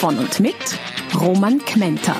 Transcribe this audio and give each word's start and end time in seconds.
Von 0.00 0.18
und 0.18 0.40
mit 0.40 0.54
Roman 1.14 1.58
Kmenter. 1.58 2.16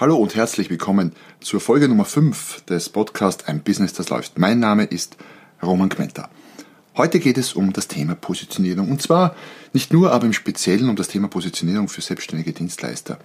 Hallo 0.00 0.16
und 0.16 0.34
herzlich 0.34 0.68
willkommen 0.68 1.12
zur 1.40 1.60
Folge 1.60 1.86
Nummer 1.86 2.04
5 2.04 2.62
des 2.62 2.88
Podcasts 2.88 3.46
Ein 3.46 3.62
Business, 3.62 3.92
das 3.92 4.08
läuft. 4.08 4.36
Mein 4.36 4.58
Name 4.58 4.82
ist 4.82 5.16
Roman 5.62 5.90
Kmenter. 5.90 6.28
Heute 6.96 7.20
geht 7.20 7.38
es 7.38 7.52
um 7.52 7.72
das 7.72 7.86
Thema 7.86 8.16
Positionierung. 8.16 8.90
Und 8.90 9.00
zwar 9.00 9.36
nicht 9.72 9.92
nur, 9.92 10.10
aber 10.10 10.26
im 10.26 10.32
Speziellen 10.32 10.88
um 10.88 10.96
das 10.96 11.06
Thema 11.06 11.28
Positionierung 11.28 11.86
für 11.86 12.00
selbstständige 12.00 12.52
Dienstleister. 12.52 13.20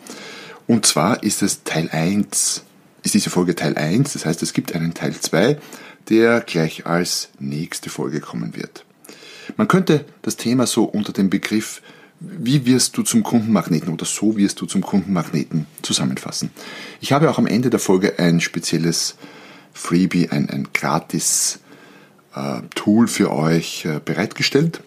Und 0.67 0.85
zwar 0.85 1.23
ist 1.23 1.41
es 1.41 1.63
Teil 1.63 1.89
1, 1.91 2.63
ist 3.01 3.13
diese 3.15 3.31
Folge 3.31 3.55
Teil 3.55 3.75
1. 3.75 4.13
Das 4.13 4.27
heißt, 4.27 4.43
es 4.43 4.53
gibt 4.53 4.75
einen 4.75 4.93
Teil 4.93 5.15
2, 5.15 5.57
der 6.09 6.41
gleich 6.41 6.85
als 6.85 7.29
nächste 7.39 7.89
Folge 7.89 8.21
kommen 8.21 8.55
wird. 8.55 8.85
Man 9.55 9.67
könnte 9.67 10.05
das 10.21 10.35
Thema 10.35 10.67
so 10.67 10.83
unter 10.83 11.13
dem 11.13 11.29
Begriff 11.29 11.81
wie 12.19 12.65
wirst 12.65 12.97
du 12.97 13.03
zum 13.03 13.21
Kundenmagneten 13.23 13.93
oder 13.93 14.05
so 14.05 14.35
wirst 14.37 14.59
du 14.61 14.65
zum 14.65 14.81
Kundenmagneten 14.81 15.67
zusammenfassen. 15.81 16.51
Ich 16.99 17.11
habe 17.11 17.29
auch 17.29 17.37
am 17.37 17.45
Ende 17.45 17.69
der 17.69 17.79
Folge 17.79 18.17
ein 18.17 18.41
spezielles 18.41 19.17
Freebie, 19.73 20.29
ein, 20.29 20.49
ein 20.49 20.69
gratis 20.73 21.59
äh, 22.35 22.61
Tool 22.73 23.07
für 23.07 23.31
euch 23.31 23.85
äh, 23.85 24.01
bereitgestellt. 24.03 24.81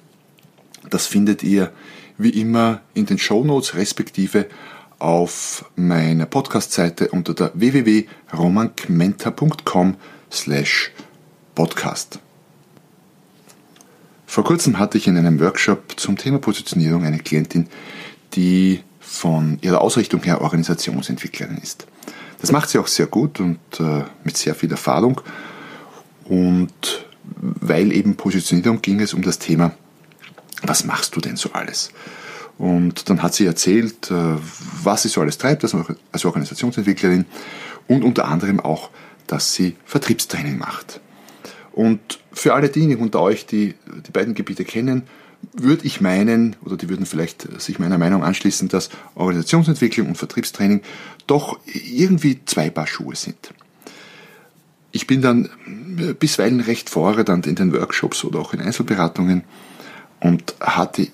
Das 0.89 1.07
findet 1.07 1.45
ihr 1.45 1.73
wie 2.19 2.31
immer 2.31 2.81
in 2.95 3.07
den 3.07 3.19
Show 3.19 3.45
Notes 3.45 3.75
respektive 3.75 4.47
auf 4.99 5.65
meiner 5.77 6.27
Podcast-Seite 6.27 7.09
unter 7.09 7.35
der 7.35 7.53
www.romankmenta.com 7.55 9.97
slash 10.31 10.91
podcast. 11.55 12.19
Vor 14.31 14.45
kurzem 14.45 14.79
hatte 14.79 14.97
ich 14.97 15.09
in 15.09 15.17
einem 15.17 15.41
Workshop 15.41 15.99
zum 15.99 16.17
Thema 16.17 16.39
Positionierung 16.39 17.05
eine 17.05 17.19
Klientin, 17.19 17.67
die 18.35 18.79
von 19.01 19.59
ihrer 19.61 19.81
Ausrichtung 19.81 20.23
her 20.23 20.41
Organisationsentwicklerin 20.41 21.59
ist. 21.59 21.89
Das 22.41 22.53
macht 22.53 22.69
sie 22.69 22.79
auch 22.79 22.87
sehr 22.87 23.07
gut 23.07 23.41
und 23.41 23.59
äh, 23.81 24.05
mit 24.23 24.37
sehr 24.37 24.55
viel 24.55 24.71
Erfahrung. 24.71 25.21
Und 26.27 27.07
weil 27.25 27.91
eben 27.91 28.15
Positionierung 28.15 28.81
ging 28.81 29.01
es 29.01 29.15
um 29.15 29.23
das 29.23 29.41
Thema, 29.41 29.73
was 30.63 30.85
machst 30.85 31.17
du 31.17 31.21
denn 31.21 31.35
so 31.35 31.51
alles? 31.53 31.91
Und 32.57 33.11
dann 33.11 33.25
hat 33.25 33.35
sie 33.35 33.47
erzählt, 33.47 34.13
äh, 34.13 34.37
was 34.85 35.03
sie 35.03 35.09
so 35.09 35.23
alles 35.23 35.39
treibt 35.39 35.65
als 35.65 36.25
Organisationsentwicklerin 36.25 37.25
und 37.89 38.05
unter 38.05 38.29
anderem 38.29 38.61
auch, 38.61 38.91
dass 39.27 39.55
sie 39.55 39.75
Vertriebstraining 39.87 40.57
macht. 40.57 41.01
Und 41.81 42.19
für 42.31 42.53
alle 42.53 42.69
diejenigen 42.69 43.01
unter 43.01 43.23
euch, 43.23 43.47
die 43.47 43.75
die 44.07 44.11
beiden 44.11 44.35
Gebiete 44.35 44.67
kennen, 44.67 45.05
würde 45.55 45.87
ich 45.87 46.03
meinen, 46.03 46.57
oder 46.63 46.77
die 46.77 46.91
würden 46.91 47.07
vielleicht 47.07 47.59
sich 47.59 47.79
meiner 47.79 47.97
Meinung 47.97 48.23
anschließen, 48.23 48.69
dass 48.69 48.91
Organisationsentwicklung 49.15 50.09
und 50.09 50.19
Vertriebstraining 50.19 50.83
doch 51.27 51.59
irgendwie 51.65 52.45
zwei 52.45 52.69
Paar 52.69 52.87
Schuhe 52.87 53.17
sind. 53.17 53.55
Ich 54.93 55.07
bin 55.07 55.23
dann 55.23 55.49
bisweilen 56.19 56.61
recht 56.61 56.91
vorredend 56.91 57.47
in 57.47 57.55
den 57.55 57.73
Workshops 57.73 58.25
oder 58.25 58.41
auch 58.41 58.53
in 58.53 58.61
Einzelberatungen 58.61 59.45
und 60.21 60.53
hatte 60.61 61.09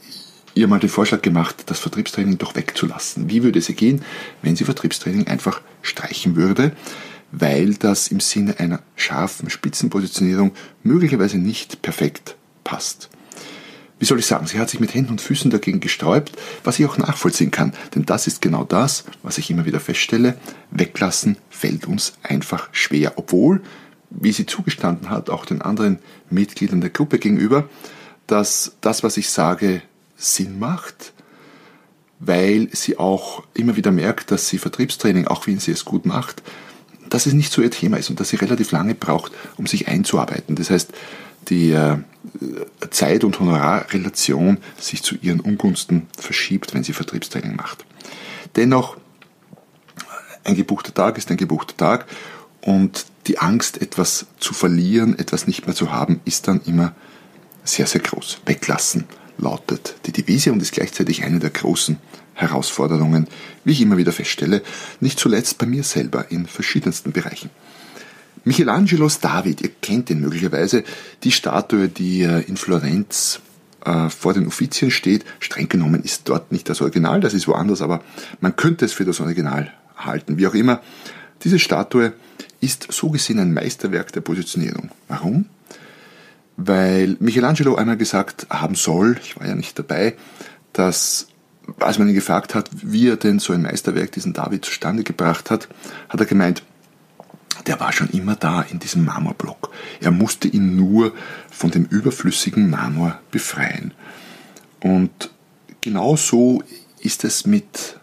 ihr 0.55 0.67
mal 0.67 0.81
den 0.81 0.91
Vorschlag 0.91 1.23
gemacht, 1.23 1.63
das 1.67 1.79
Vertriebstraining 1.79 2.39
doch 2.39 2.57
wegzulassen. 2.57 3.31
Wie 3.31 3.45
würde 3.45 3.61
sie 3.61 3.75
gehen, 3.75 4.03
wenn 4.43 4.57
sie 4.57 4.65
Vertriebstraining 4.65 5.29
einfach 5.29 5.61
streichen 5.83 6.35
würde? 6.35 6.73
Weil 7.33 7.75
das 7.75 8.09
im 8.09 8.21
Sinne 8.21 8.59
einer 8.59 8.81
scharfen 8.95 9.51
Spitzenpositionierung 9.51 10.53
möglicherweise 10.83 11.39
nicht 11.39 11.83
perfekt 11.83 12.37
passt. 12.65 13.11
Wie 13.99 14.05
soll 14.05 14.19
ich 14.19 14.27
sagen, 14.27 14.47
sie 14.47 14.59
hat 14.59 14.69
sich 14.69 14.81
mit 14.81 14.95
Händen 14.95 15.13
und 15.13 15.23
Füßen 15.23 15.51
dagegen 15.51 15.81
gesträubt, 15.81 16.33
was 16.65 16.79
ich 16.79 16.85
auch 16.85 16.99
nachvollziehen 16.99 17.51
kann, 17.51 17.73
denn 17.95 18.05
das 18.05 18.27
ist 18.27 18.43
genau 18.43 18.65
das, 18.65 19.05
was 19.23 19.39
ich 19.39 19.51
immer 19.51 19.65
wieder 19.65 19.81
feststelle, 19.81 20.37
weglassen 20.71 21.39
fällt 21.49 21.87
uns 21.87 22.13
einfach 22.23 22.69
schwer, 22.73 23.15
obwohl, 23.17 23.63
wie 24.11 24.33
sie 24.33 24.45
zugestanden 24.45 25.09
hat, 25.09 25.31
auch 25.31 25.47
den 25.47 25.63
anderen 25.63 25.99
Mitgliedern 26.29 26.83
der 26.83 26.91
Gruppe 26.91 27.19
gegenüber, 27.19 27.69
dass 28.27 28.77
das, 28.83 29.03
was 29.03 29.17
ich 29.17 29.31
sage, 29.31 29.81
Sinn 30.17 30.59
macht, 30.59 31.15
weil 32.19 32.69
sie 32.73 32.99
auch 32.99 33.45
immer 33.55 33.77
wieder 33.77 33.93
merkt, 33.93 34.31
dass 34.31 34.49
sie 34.49 34.59
Vertriebstraining, 34.59 35.27
auch 35.27 35.47
wenn 35.47 35.59
sie 35.59 35.73
es 35.73 35.85
gut 35.85 36.05
macht, 36.05 36.43
dass 37.11 37.27
es 37.27 37.33
nicht 37.33 37.53
so 37.53 37.63
ihr 37.63 37.71
Thema 37.71 37.97
ist 37.97 38.11
und 38.11 38.21
dass 38.21 38.29
sie 38.29 38.37
relativ 38.37 38.73
lange 38.73 38.95
braucht, 38.95 39.33
um 39.57 39.67
sich 39.67 39.89
einzuarbeiten. 39.89 40.57
Das 40.57 40.71
heißt, 40.71 40.93
die 41.49 41.71
äh, 41.71 41.99
Zeit- 42.91 43.25
und 43.25 43.39
Honorarrelation 43.39 44.59
sich 44.79 45.03
zu 45.03 45.17
ihren 45.21 45.41
Ungunsten 45.41 46.07
verschiebt, 46.19 46.75
wenn 46.75 46.83
sie 46.83 46.93
Vertriebstraining 46.93 47.57
macht. 47.57 47.85
Dennoch, 48.57 48.97
ein 50.45 50.55
gebuchter 50.55 50.95
Tag 50.95 51.19
ist 51.19 51.31
ein 51.31 51.37
gebuchter 51.37 51.77
Tag 51.77 52.07
und 52.61 53.07
die 53.27 53.39
Angst, 53.39 53.81
etwas 53.81 54.27
zu 54.39 54.55
verlieren, 54.55 55.19
etwas 55.19 55.47
nicht 55.47 55.67
mehr 55.67 55.75
zu 55.75 55.93
haben, 55.93 56.21
ist 56.25 56.49
dann 56.49 56.61
immer 56.67 56.95
sehr, 57.65 57.87
sehr 57.87 58.01
groß. 58.01 58.39
Weglassen 58.47 59.05
lautet 59.39 59.97
die 60.07 60.13
Devise 60.13 60.53
und 60.53 60.63
ist 60.63 60.73
gleichzeitig 60.73 61.25
eine 61.25 61.39
der 61.39 61.51
großen 61.51 61.99
Herausforderungen, 62.37 63.27
wie 63.65 63.73
ich 63.73 63.81
immer 63.81 63.97
wieder 63.97 64.13
feststelle, 64.13 64.63
nicht 65.01 65.19
zuletzt 65.19 65.59
bei 65.59 65.67
mir 65.67 65.83
selber 65.83 66.31
in 66.31 66.47
verschiedensten 66.47 67.13
Bereichen. 67.13 67.51
Michelangelos 68.45 69.19
David, 69.19 69.63
ihr 69.63 69.71
kennt 69.83 70.09
ihn 70.11 70.21
möglicherweise, 70.21 70.85
die 71.25 71.33
Statue, 71.33 71.89
die 71.89 72.23
in 72.23 72.57
Florenz 72.57 73.41
äh, 73.85 74.09
vor 74.09 74.35
den 74.35 74.47
Uffizien 74.47 74.91
steht. 74.91 75.25
Streng 75.41 75.69
genommen 75.69 76.03
ist 76.03 76.29
dort 76.29 76.53
nicht 76.53 76.69
das 76.69 76.81
Original, 76.81 77.21
das 77.21 77.35
ist 77.35 77.49
woanders, 77.49 77.83
aber 77.83 78.03
man 78.41 78.55
könnte 78.55 78.85
es 78.85 78.93
für 78.93 79.05
das 79.05 79.21
Original 79.21 79.73
halten. 79.97 80.39
Wie 80.39 80.47
auch 80.47 80.55
immer, 80.55 80.81
diese 81.43 81.59
Statue 81.59 82.13
ist 82.61 82.93
so 82.93 83.11
gesehen 83.11 83.39
ein 83.39 83.55
Meisterwerk 83.55 84.13
der 84.13 84.21
Positionierung. 84.21 84.91
Warum? 85.09 85.47
Weil 86.57 87.17
Michelangelo 87.21 87.77
einmal 87.77 87.97
gesagt 87.97 88.47
haben 88.51 88.75
soll, 88.75 89.17
ich 89.23 89.39
war 89.39 89.47
ja 89.47 89.55
nicht 89.55 89.79
dabei, 89.79 90.15
dass 90.73 91.29
als 91.81 91.99
man 91.99 92.09
ihn 92.09 92.15
gefragt 92.15 92.55
hat, 92.55 92.71
wie 92.73 93.09
er 93.09 93.17
denn 93.17 93.39
so 93.39 93.53
ein 93.53 93.63
Meisterwerk, 93.63 94.13
diesen 94.13 94.33
David, 94.33 94.65
zustande 94.65 95.03
gebracht 95.03 95.51
hat, 95.51 95.69
hat 96.09 96.21
er 96.21 96.27
gemeint, 96.27 96.63
der 97.67 97.81
war 97.81 97.93
schon 97.93 98.09
immer 98.11 98.37
da 98.37 98.63
in 98.63 98.79
diesem 98.79 99.05
Marmorblock. 99.05 99.71
Er 100.01 100.11
musste 100.11 100.49
ihn 100.49 100.77
nur 100.77 101.13
von 101.51 101.71
dem 101.71 101.85
überflüssigen 101.87 102.71
Marmor 102.71 103.19
befreien. 103.31 103.93
Und 104.81 105.31
genau 105.81 106.17
so 106.17 106.63
ist 107.01 107.25
es 107.25 107.47
mit 107.47 107.99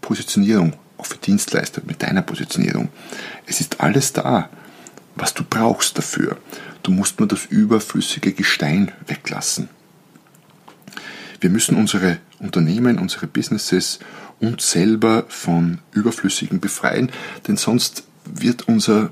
Positionierung, 0.00 0.74
auch 0.98 1.06
für 1.06 1.18
Dienstleister, 1.18 1.82
mit 1.86 2.02
deiner 2.02 2.22
Positionierung. 2.22 2.88
Es 3.46 3.60
ist 3.60 3.80
alles 3.80 4.12
da, 4.12 4.48
was 5.14 5.34
du 5.34 5.44
brauchst 5.44 5.96
dafür. 5.96 6.36
Du 6.82 6.90
musst 6.90 7.18
nur 7.18 7.28
das 7.28 7.46
überflüssige 7.46 8.32
Gestein 8.32 8.90
weglassen. 9.06 9.68
Wir 11.40 11.50
müssen 11.50 11.76
unsere 11.76 12.18
Unternehmen, 12.38 12.98
unsere 12.98 13.26
Businesses 13.26 13.98
uns 14.40 14.70
selber 14.70 15.24
von 15.28 15.78
Überflüssigen 15.92 16.60
befreien, 16.60 17.10
denn 17.46 17.56
sonst 17.56 18.04
wird 18.24 18.68
unser 18.68 19.10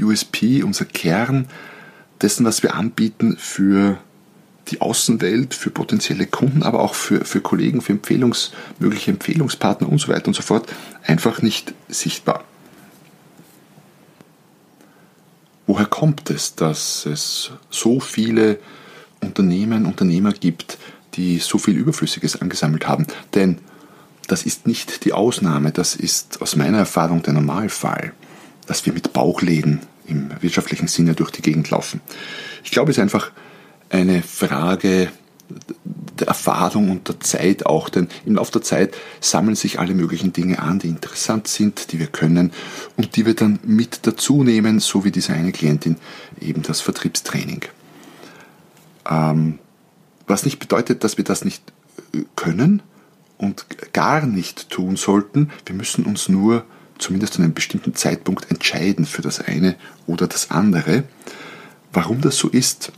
USP, 0.00 0.62
unser 0.62 0.84
Kern 0.84 1.46
dessen, 2.20 2.44
was 2.44 2.62
wir 2.62 2.74
anbieten 2.74 3.36
für 3.38 3.98
die 4.68 4.80
Außenwelt, 4.80 5.54
für 5.54 5.70
potenzielle 5.70 6.26
Kunden, 6.26 6.62
aber 6.62 6.80
auch 6.80 6.94
für, 6.94 7.24
für 7.24 7.40
Kollegen, 7.40 7.80
für 7.80 7.92
Empfehlungs, 7.92 8.52
mögliche 8.78 9.10
Empfehlungspartner 9.10 9.88
und 9.88 9.98
so 9.98 10.08
weiter 10.08 10.28
und 10.28 10.34
so 10.34 10.42
fort, 10.42 10.68
einfach 11.04 11.42
nicht 11.42 11.74
sichtbar. 11.88 12.44
Woher 15.66 15.86
kommt 15.86 16.30
es, 16.30 16.54
dass 16.54 17.06
es 17.06 17.50
so 17.70 18.00
viele 18.00 18.58
Unternehmen, 19.20 19.86
Unternehmer 19.86 20.32
gibt, 20.32 20.78
die 21.18 21.38
so 21.38 21.58
viel 21.58 21.76
Überflüssiges 21.76 22.40
angesammelt 22.40 22.88
haben. 22.88 23.06
Denn 23.34 23.58
das 24.28 24.44
ist 24.44 24.66
nicht 24.66 25.04
die 25.04 25.12
Ausnahme, 25.12 25.72
das 25.72 25.96
ist 25.96 26.40
aus 26.40 26.56
meiner 26.56 26.78
Erfahrung 26.78 27.22
der 27.22 27.34
Normalfall, 27.34 28.12
dass 28.66 28.86
wir 28.86 28.92
mit 28.92 29.12
Bauchläden 29.12 29.80
im 30.06 30.30
wirtschaftlichen 30.40 30.88
Sinne 30.88 31.14
durch 31.14 31.30
die 31.30 31.42
Gegend 31.42 31.68
laufen. 31.70 32.00
Ich 32.64 32.70
glaube, 32.70 32.90
es 32.90 32.96
ist 32.96 33.02
einfach 33.02 33.32
eine 33.90 34.22
Frage 34.22 35.10
der 36.18 36.28
Erfahrung 36.28 36.90
und 36.90 37.08
der 37.08 37.20
Zeit 37.20 37.64
auch, 37.64 37.88
denn 37.88 38.08
im 38.26 38.34
Laufe 38.34 38.52
der 38.52 38.62
Zeit 38.62 38.94
sammeln 39.20 39.56
sich 39.56 39.78
alle 39.78 39.94
möglichen 39.94 40.32
Dinge 40.32 40.60
an, 40.60 40.78
die 40.78 40.88
interessant 40.88 41.48
sind, 41.48 41.92
die 41.92 41.98
wir 41.98 42.08
können 42.08 42.52
und 42.96 43.16
die 43.16 43.24
wir 43.24 43.34
dann 43.34 43.58
mit 43.64 44.00
dazu 44.06 44.42
nehmen, 44.44 44.80
so 44.80 45.04
wie 45.04 45.10
diese 45.10 45.32
eine 45.32 45.52
Klientin 45.52 45.96
eben 46.40 46.62
das 46.62 46.80
Vertriebstraining. 46.80 47.62
Ähm, 49.08 49.58
was 50.28 50.44
nicht 50.44 50.58
bedeutet, 50.58 51.04
dass 51.04 51.16
wir 51.16 51.24
das 51.24 51.44
nicht 51.44 51.62
äh, 52.14 52.22
können 52.36 52.82
und 53.36 53.66
gar 53.92 54.26
nicht 54.26 54.70
tun 54.70 54.96
sollten. 54.96 55.50
Wir 55.66 55.74
müssen 55.74 56.04
uns 56.04 56.28
nur 56.28 56.64
zumindest 56.98 57.34
zu 57.34 57.42
einem 57.42 57.54
bestimmten 57.54 57.94
Zeitpunkt 57.94 58.50
entscheiden 58.50 59.06
für 59.06 59.22
das 59.22 59.40
eine 59.40 59.76
oder 60.06 60.26
das 60.26 60.50
andere. 60.50 61.04
Warum 61.92 62.20
das 62.20 62.36
so 62.36 62.48
ist, 62.48 62.92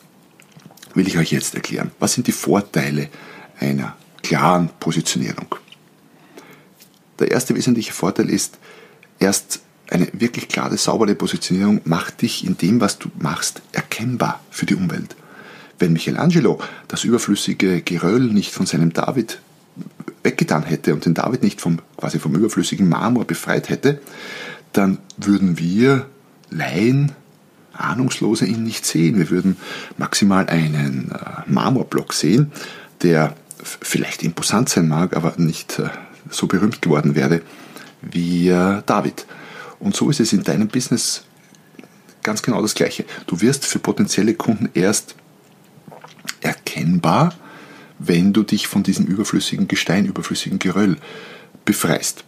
will 0.95 1.07
ich 1.07 1.19
euch 1.19 1.33
jetzt 1.33 1.55
erklären. 1.55 1.91
Was 1.99 2.15
sind 2.15 2.27
die 2.27 2.33
Vorteile 2.33 3.09
einer 3.59 3.97
klaren 4.23 4.71
Positionierung? 4.81 5.55
Der 7.19 7.31
erste 7.31 7.55
wesentliche 7.55 7.93
Vorteil 7.93 8.31
ist, 8.31 8.59
erst 9.19 9.61
eine 9.91 10.09
wirklich 10.13 10.49
klare, 10.49 10.79
saubere 10.79 11.15
Positionierung 11.15 11.81
macht 11.85 12.23
dich 12.23 12.47
in 12.47 12.57
dem, 12.57 12.81
was 12.81 12.99
du 12.99 13.11
machst, 13.19 13.61
erkennbar 13.73 14.41
für 14.51 14.67
die 14.67 14.75
Umwelt. 14.75 15.15
Wenn 15.81 15.93
Michelangelo 15.93 16.61
das 16.87 17.03
überflüssige 17.05 17.81
Geröll 17.83 18.21
nicht 18.21 18.53
von 18.53 18.67
seinem 18.67 18.93
David 18.93 19.41
weggetan 20.23 20.63
hätte 20.63 20.95
und 20.95 21.07
den 21.07 21.15
David 21.15 21.43
nicht 21.43 21.61
vom, 21.61 21.81
quasi 21.97 22.19
vom 22.19 22.35
überflüssigen 22.35 22.89
Marmor 22.89 23.25
befreit 23.25 23.69
hätte, 23.71 24.01
dann 24.73 24.99
würden 25.17 25.59
wir 25.59 26.07
Laien 26.51 27.13
Ahnungslose 27.73 28.45
ihn 28.45 28.63
nicht 28.63 28.85
sehen. 28.85 29.19
Wir 29.19 29.31
würden 29.31 29.57
maximal 29.97 30.47
einen 30.49 31.13
äh, 31.13 31.51
Marmorblock 31.51 32.13
sehen, 32.13 32.53
der 33.03 33.35
vielleicht 33.63 34.23
imposant 34.23 34.69
sein 34.69 34.89
mag, 34.89 35.17
aber 35.17 35.35
nicht 35.39 35.79
äh, 35.79 35.89
so 36.29 36.47
berühmt 36.47 36.83
geworden 36.83 37.15
wäre 37.15 37.41
wie 38.03 38.49
äh, 38.49 38.83
David. 38.85 39.27
Und 39.79 39.97
so 39.97 40.11
ist 40.11 40.21
es 40.21 40.33
in 40.35 40.43
deinem 40.43 40.69
Business 40.69 41.25
ganz 42.23 42.43
genau 42.43 42.61
das 42.61 42.75
Gleiche. 42.75 43.07
Du 43.27 43.41
wirst 43.41 43.65
für 43.65 43.79
potenzielle 43.79 44.35
Kunden 44.35 44.69
erst 44.75 45.15
erkennbar, 46.71 47.35
wenn 47.99 48.33
du 48.33 48.43
dich 48.43 48.67
von 48.67 48.83
diesem 48.83 49.07
überflüssigen 49.07 49.69
Gestein, 49.69 50.07
überflüssigen 50.07 50.59
Geröll 50.59 50.97
befreist. 51.65 52.25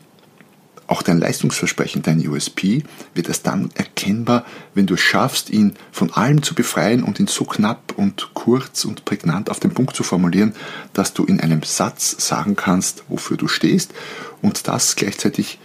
Auch 0.87 1.01
dein 1.03 1.19
Leistungsversprechen, 1.19 2.03
dein 2.03 2.27
USP, 2.27 2.83
wird 3.15 3.29
erst 3.29 3.47
dann 3.47 3.71
erkennbar, 3.75 4.45
wenn 4.75 4.87
du 4.87 4.95
es 4.95 5.01
schaffst, 5.01 5.49
ihn 5.49 5.75
von 5.91 6.13
allem 6.13 6.43
zu 6.43 6.55
befreien 6.55 7.03
und 7.03 7.19
ihn 7.19 7.29
so 7.29 7.45
knapp 7.45 7.95
und 7.97 8.31
kurz 8.35 8.85
und 8.85 9.07
prägnant 9.07 9.49
auf 9.49 9.61
den 9.61 9.73
Punkt 9.73 9.97
zu 9.97 10.03
formulieren, 10.03 10.55
dass 10.93 11.15
du 11.15 11.25
in 11.25 11.41
einem 11.41 11.63
Satz 11.63 12.17
sagen 12.19 12.57
kannst, 12.57 13.05
wofür 13.09 13.39
du 13.39 13.49
stehst 13.49 13.95
und 14.43 14.69
das 14.69 14.97
gleichzeitig 14.97 15.59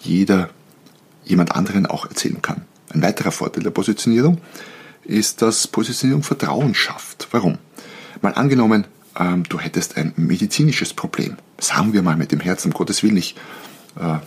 jeder 0.00 0.50
jemand 1.24 1.54
anderen 1.54 1.86
auch 1.86 2.06
erzählen 2.06 2.42
kann. 2.42 2.62
Ein 2.92 3.02
weiterer 3.02 3.30
Vorteil 3.30 3.62
der 3.62 3.70
Positionierung 3.70 4.40
ist, 5.04 5.42
dass 5.42 5.68
Positionierung 5.68 6.24
Vertrauen 6.24 6.74
schafft. 6.74 7.28
Warum? 7.30 7.58
Mal 8.22 8.34
angenommen, 8.34 8.86
ähm, 9.18 9.42
du 9.48 9.58
hättest 9.58 9.96
ein 9.96 10.12
medizinisches 10.16 10.94
Problem. 10.94 11.36
Sagen 11.58 11.92
wir 11.92 12.02
mal 12.02 12.16
mit 12.16 12.32
dem 12.32 12.40
Herzen, 12.40 12.68
um 12.68 12.74
Gottes 12.74 13.02
Willen, 13.02 13.16
ich 13.16 13.34
äh, 13.96 14.18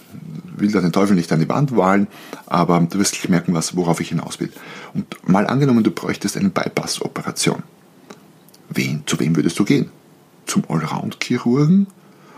will 0.57 0.71
da 0.71 0.81
den 0.81 0.91
Teufel 0.91 1.15
nicht 1.15 1.31
an 1.31 1.39
die 1.39 1.49
Wand 1.49 1.75
wahlen, 1.75 2.07
aber 2.45 2.79
du 2.81 2.99
wirst 2.99 3.13
gleich 3.13 3.29
merken, 3.29 3.53
was, 3.53 3.75
worauf 3.75 4.01
ich 4.01 4.09
hinaus 4.09 4.39
will. 4.39 4.51
Und 4.93 5.27
mal 5.27 5.47
angenommen, 5.47 5.83
du 5.83 5.91
bräuchtest 5.91 6.37
eine 6.37 6.49
Bypass-Operation. 6.49 7.63
Wen, 8.69 9.03
zu 9.05 9.19
wem 9.19 9.35
würdest 9.35 9.57
du 9.59 9.63
gehen? 9.63 9.89
Zum 10.45 10.63
Allround-Chirurgen? 10.67 11.87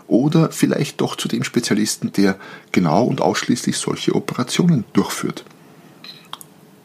Oder 0.07 0.51
vielleicht 0.51 1.01
doch 1.01 1.17
zu 1.17 1.27
dem 1.27 1.43
Spezialisten, 1.43 2.13
der 2.13 2.37
genau 2.71 3.03
und 3.03 3.19
ausschließlich 3.19 3.77
solche 3.77 4.15
Operationen 4.15 4.85
durchführt? 4.93 5.43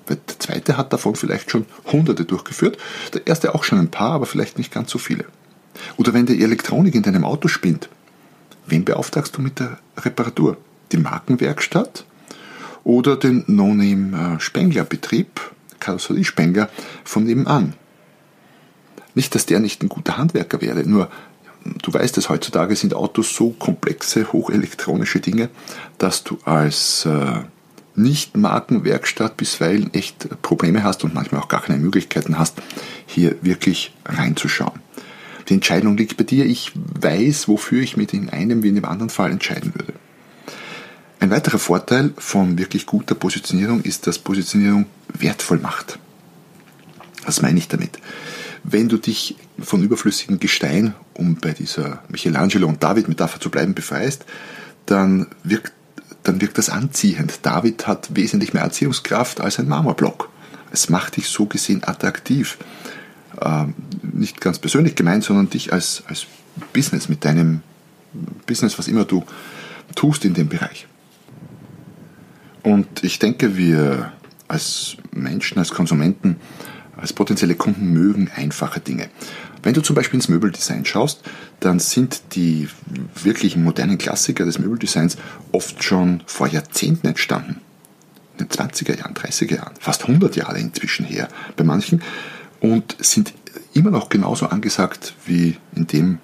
Der 0.08 0.18
zweite 0.26 0.76
hat 0.76 0.92
davon 0.92 1.14
vielleicht 1.14 1.50
schon 1.50 1.66
hunderte 1.90 2.24
durchgeführt, 2.24 2.76
der 3.14 3.26
erste 3.26 3.54
auch 3.54 3.64
schon 3.64 3.78
ein 3.78 3.90
paar, 3.90 4.12
aber 4.12 4.26
vielleicht 4.26 4.58
nicht 4.58 4.72
ganz 4.72 4.90
so 4.90 4.98
viele. 4.98 5.24
Oder 5.96 6.12
wenn 6.12 6.26
die 6.26 6.42
Elektronik 6.42 6.94
in 6.94 7.02
deinem 7.02 7.24
Auto 7.24 7.48
spinnt, 7.48 7.88
wen 8.66 8.84
beauftragst 8.84 9.36
du 9.36 9.42
mit 9.42 9.58
der 9.60 9.78
Reparatur? 9.96 10.56
Die 10.90 10.98
Markenwerkstatt 10.98 12.04
oder 12.84 13.16
den 13.16 13.44
No-Name-Spengler-Betrieb, 13.46 15.40
Karosserie-Spengler 15.80 16.68
von 17.04 17.24
nebenan? 17.24 17.74
Nicht, 19.14 19.34
dass 19.34 19.46
der 19.46 19.60
nicht 19.60 19.82
ein 19.82 19.88
guter 19.88 20.18
Handwerker 20.18 20.60
wäre, 20.60 20.84
nur 20.84 21.10
du 21.64 21.92
weißt 21.92 22.18
es, 22.18 22.28
heutzutage 22.28 22.76
sind 22.76 22.94
Autos 22.94 23.34
so 23.34 23.50
komplexe, 23.50 24.32
hochelektronische 24.32 25.20
Dinge, 25.20 25.48
dass 25.98 26.24
du 26.24 26.38
als 26.44 27.06
äh, 27.06 27.40
nicht-Markenwerkstatt 27.94 29.36
bisweilen 29.36 29.92
echt 29.92 30.28
Probleme 30.42 30.82
hast 30.82 31.04
und 31.04 31.14
manchmal 31.14 31.42
auch 31.42 31.48
gar 31.48 31.62
keine 31.62 31.78
Möglichkeiten 31.78 32.38
hast, 32.38 32.60
hier 33.06 33.36
wirklich 33.42 33.94
reinzuschauen. 34.04 34.80
Die 35.48 35.54
Entscheidung 35.54 35.96
liegt 35.96 36.16
bei 36.16 36.24
dir. 36.24 36.46
Ich 36.46 36.72
weiß, 36.74 37.48
wofür 37.48 37.82
ich 37.82 37.96
mit 37.96 38.14
in 38.14 38.30
einem 38.30 38.62
wie 38.62 38.68
in 38.68 38.76
dem 38.76 38.84
anderen 38.84 39.10
Fall 39.10 39.30
entscheiden 39.30 39.74
würde. 39.74 39.92
Ein 41.20 41.30
weiterer 41.30 41.58
Vorteil 41.58 42.12
von 42.18 42.58
wirklich 42.58 42.86
guter 42.86 43.14
Positionierung 43.14 43.82
ist, 43.82 44.06
dass 44.06 44.18
Positionierung 44.18 44.86
wertvoll 45.12 45.58
macht. 45.58 45.98
Was 47.24 47.42
meine 47.42 47.58
ich 47.58 47.68
damit? 47.68 47.98
Wenn 48.64 48.88
du 48.88 48.96
dich 48.96 49.36
von 49.60 49.82
überflüssigem 49.82 50.40
Gestein, 50.40 50.94
um 51.14 51.36
bei 51.36 51.52
dieser 51.52 52.02
Michelangelo 52.08 52.66
und 52.66 52.82
David 52.82 53.08
Metapher 53.08 53.40
zu 53.40 53.50
bleiben, 53.50 53.74
befreist, 53.74 54.24
dann 54.86 55.28
wirkt, 55.44 55.72
dann 56.22 56.40
wirkt 56.40 56.58
das 56.58 56.70
anziehend. 56.70 57.40
David 57.42 57.86
hat 57.86 58.14
wesentlich 58.14 58.52
mehr 58.52 58.64
Anziehungskraft 58.64 59.40
als 59.40 59.58
ein 59.58 59.68
Marmorblock. 59.68 60.30
Es 60.70 60.88
macht 60.88 61.16
dich 61.16 61.28
so 61.28 61.46
gesehen 61.46 61.84
attraktiv 61.84 62.58
äh, 63.40 63.64
nicht 64.02 64.40
ganz 64.40 64.58
persönlich 64.58 64.94
gemeint, 64.94 65.24
sondern 65.24 65.50
dich 65.50 65.72
als, 65.72 66.02
als 66.06 66.26
Business, 66.72 67.08
mit 67.08 67.24
deinem 67.24 67.62
Business, 68.46 68.78
was 68.78 68.88
immer 68.88 69.04
du 69.04 69.24
tust 69.94 70.24
in 70.24 70.34
dem 70.34 70.48
Bereich. 70.48 70.86
Und 72.62 73.02
ich 73.02 73.18
denke, 73.18 73.56
wir 73.56 74.12
als 74.48 74.96
Menschen, 75.12 75.58
als 75.58 75.70
Konsumenten, 75.70 76.36
als 76.96 77.12
potenzielle 77.12 77.54
Kunden 77.54 77.92
mögen 77.92 78.30
einfache 78.34 78.80
Dinge. 78.80 79.08
Wenn 79.62 79.74
du 79.74 79.80
zum 79.80 79.94
Beispiel 79.94 80.18
ins 80.18 80.28
Möbeldesign 80.28 80.84
schaust, 80.84 81.22
dann 81.60 81.78
sind 81.78 82.34
die 82.34 82.68
wirklichen 83.22 83.62
modernen 83.62 83.98
Klassiker 83.98 84.44
des 84.44 84.58
Möbeldesigns 84.58 85.16
oft 85.52 85.82
schon 85.84 86.22
vor 86.26 86.48
Jahrzehnten 86.48 87.06
entstanden. 87.06 87.60
In 88.38 88.48
den 88.48 88.48
20er 88.48 88.98
Jahren, 88.98 89.14
30er 89.14 89.56
Jahren, 89.56 89.74
fast 89.78 90.02
100 90.02 90.34
Jahre 90.36 90.58
inzwischen 90.58 91.04
her 91.04 91.28
bei 91.56 91.64
manchen 91.64 92.02
und 92.60 92.96
sind 92.98 93.34
immer 93.74 93.90
noch 93.90 94.08
genauso 94.08 94.46
angesagt 94.46 95.14
wie 95.26 95.56
in, 95.76 95.86
dem, 95.86 96.18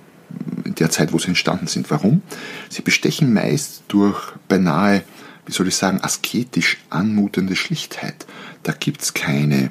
in 0.64 0.74
der 0.74 0.90
Zeit, 0.90 1.12
wo 1.12 1.18
sie 1.18 1.28
entstanden 1.28 1.68
sind. 1.68 1.90
Warum? 1.90 2.22
Sie 2.68 2.82
bestechen 2.82 3.32
meist 3.32 3.84
durch 3.88 4.32
beinahe, 4.48 5.04
wie 5.46 5.52
soll 5.52 5.68
ich 5.68 5.76
sagen, 5.76 6.00
asketisch 6.02 6.78
anmutende 6.90 7.56
Schlichtheit. 7.56 8.26
Da 8.64 8.72
gibt 8.72 9.02
es 9.02 9.14
keine 9.14 9.70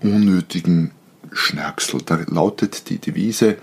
unnötigen 0.00 0.92
Schnörksel. 1.34 2.00
Da 2.04 2.20
lautet 2.26 2.88
die 2.88 2.98
Devise 2.98 3.56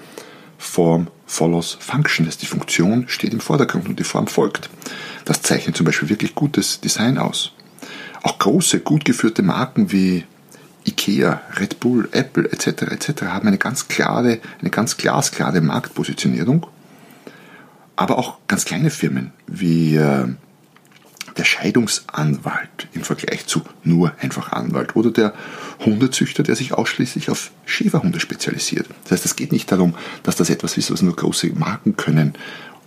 Form 0.58 1.08
follows 1.26 1.78
Function. 1.80 2.26
Das 2.26 2.38
die 2.38 2.46
Funktion 2.46 3.06
steht 3.08 3.34
im 3.34 3.40
Vordergrund 3.40 3.88
und 3.88 4.00
die 4.00 4.04
Form 4.04 4.28
folgt. 4.28 4.70
Das 5.26 5.42
zeichnet 5.42 5.76
zum 5.76 5.86
Beispiel 5.86 6.10
wirklich 6.10 6.36
gutes 6.36 6.82
Design 6.82 7.18
aus. 7.18 7.54
Auch 8.22 8.38
große, 8.38 8.82
gut 8.82 9.06
geführte 9.06 9.42
Marken 9.42 9.92
wie 9.92 10.26
IKEA, 10.86 11.42
Red 11.60 11.80
Bull, 11.80 12.10
Apple 12.12 12.52
etc. 12.52 12.84
etc. 12.84 13.24
haben 13.24 13.48
eine 13.48 13.58
ganz 13.58 13.88
klare, 13.88 14.40
eine 14.60 14.70
ganz 14.70 14.98
glasklare 14.98 15.62
Marktpositionierung. 15.62 16.68
Aber 17.96 18.18
auch 18.18 18.38
ganz 18.48 18.66
kleine 18.66 18.90
Firmen 18.90 19.32
wie 19.48 19.96
äh, 19.96 20.28
der 21.42 21.46
Scheidungsanwalt 21.46 22.88
im 22.94 23.02
Vergleich 23.02 23.48
zu 23.48 23.64
nur 23.84 24.14
einfach 24.20 24.52
Anwalt 24.52 24.96
oder 24.96 25.10
der 25.10 25.34
Hundezüchter, 25.84 26.44
der 26.44 26.56
sich 26.56 26.74
ausschließlich 26.74 27.32
auf 27.32 27.50
Schäferhunde 27.66 28.20
spezialisiert. 28.20 28.88
Das 29.04 29.14
heißt, 29.14 29.26
es 29.26 29.36
geht 29.36 29.52
nicht 29.52 29.72
darum, 29.72 29.96
dass 30.22 30.36
das 30.36 30.52
etwas 30.52 30.78
ist, 30.78 30.92
was 30.92 31.02
nur 31.02 31.16
große 31.16 31.48
Marken 31.56 31.98
können 31.98 32.34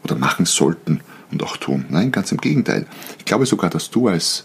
oder 0.04 0.14
machen 0.14 0.46
sollten 0.46 1.00
und 1.32 1.42
auch 1.42 1.56
tun. 1.56 1.86
Nein, 1.88 2.12
ganz 2.12 2.30
im 2.30 2.38
Gegenteil. 2.38 2.86
Ich 3.18 3.24
glaube 3.24 3.44
sogar, 3.44 3.70
dass 3.70 3.90
du 3.90 4.06
als 4.06 4.44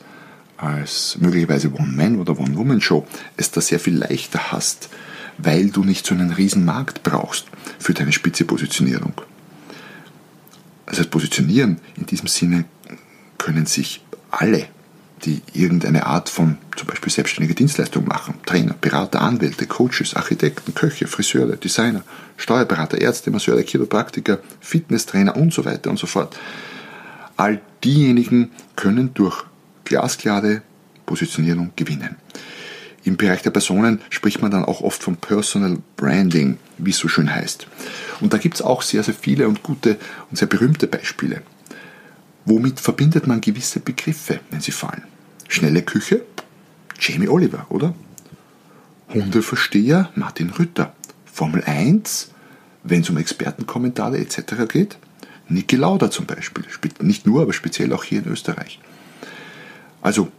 als 0.58 1.18
möglicherweise 1.22 1.72
One-Man- 1.72 2.20
oder 2.20 2.38
One-Woman-Show 2.38 3.06
es 3.38 3.52
da 3.52 3.62
sehr 3.62 3.80
viel 3.80 3.96
leichter 3.96 4.52
hast, 4.52 4.90
weil 5.38 5.70
du 5.70 5.84
nicht 5.84 6.06
so 6.06 6.16
einen 6.16 6.32
riesen 6.32 6.66
Markt 6.66 7.04
brauchst 7.04 7.46
für 7.78 7.94
deine 7.94 8.12
spitze 8.12 8.44
Positionierung. 8.44 9.14
Also 10.88 11.04
das 11.04 11.08
Positionieren 11.12 11.78
in 11.96 12.08
diesem 12.08 12.28
Sinne 12.28 12.66
können 13.40 13.66
sich 13.66 14.04
alle 14.30 14.68
die 15.26 15.42
irgendeine 15.54 16.06
Art 16.06 16.30
von 16.30 16.58
zum 16.76 16.88
Beispiel 16.88 17.12
selbstständige 17.12 17.56
Dienstleistung 17.56 18.06
machen. 18.06 18.36
Trainer, 18.46 18.76
Berater, 18.80 19.22
Anwälte, 19.22 19.68
Coaches, 19.68 20.16
Architekten, 20.16 20.74
Köche, 20.74 21.08
Friseure, 21.08 21.58
Designer, 21.58 22.04
Steuerberater, 22.38 23.00
Ärzte, 23.00 23.32
Masseure, 23.32 23.64
Chiropraktiker, 23.64 24.40
Fitnesstrainer 24.60 25.36
und 25.36 25.54
so 25.54 25.66
weiter 25.66 25.90
und 25.90 26.00
so 26.00 26.08
fort. 26.08 26.38
All 27.38 27.62
diejenigen 27.84 28.52
können 28.76 29.14
durch 29.14 29.44
glasklare 29.86 30.62
Positionierung 31.06 31.72
gewinnen. 31.76 32.16
Im 33.04 33.18
Bereich 33.18 33.42
der 33.42 33.52
Personen 33.52 34.02
spricht 34.10 34.42
man 34.42 34.52
dann 34.52 34.66
auch 34.66 34.82
oft 34.82 35.02
von 35.02 35.16
Personal 35.16 35.78
Branding, 35.96 36.58
wie 36.78 36.92
es 36.92 36.98
so 36.98 37.08
schön 37.08 37.34
heißt. 37.34 37.66
Und 38.20 38.34
da 38.34 38.38
gibt 38.38 38.56
es 38.56 38.62
auch 38.62 38.82
sehr, 38.82 39.04
sehr 39.04 39.14
viele 39.14 39.48
und 39.48 39.64
gute 39.64 39.98
und 40.30 40.38
sehr 40.38 40.50
berühmte 40.50 40.86
Beispiele. 40.86 41.42
Womit 42.50 42.80
verbindet 42.80 43.28
man 43.28 43.42
gewisse 43.42 43.80
Begriffe, 43.80 44.40
wenn 44.50 44.60
sie 44.60 44.72
fallen? 44.72 45.04
Schnelle 45.48 45.84
Küche? 45.84 46.24
Jamie 47.00 47.28
Oliver, 47.28 47.68
oder? 47.70 47.94
Hundeversteher? 49.14 50.10
Martin 50.16 50.50
Rütter. 50.50 50.96
Formel 51.32 51.64
1? 51.64 52.32
Wenn 52.84 53.02
es 53.02 53.10
um 53.12 53.18
Expertenkommentare 53.18 54.18
etc. 54.18 54.68
geht? 54.68 54.98
Niki 55.48 55.76
Lauda 55.76 56.10
zum 56.10 56.26
Beispiel. 56.26 56.64
Nicht 57.02 57.28
nur, 57.28 57.44
aber 57.44 57.54
speziell 57.54 57.94
auch 57.94 58.04
hier 58.04 58.24
in 58.24 58.32
Österreich. 58.32 58.80
Also, 60.02 60.32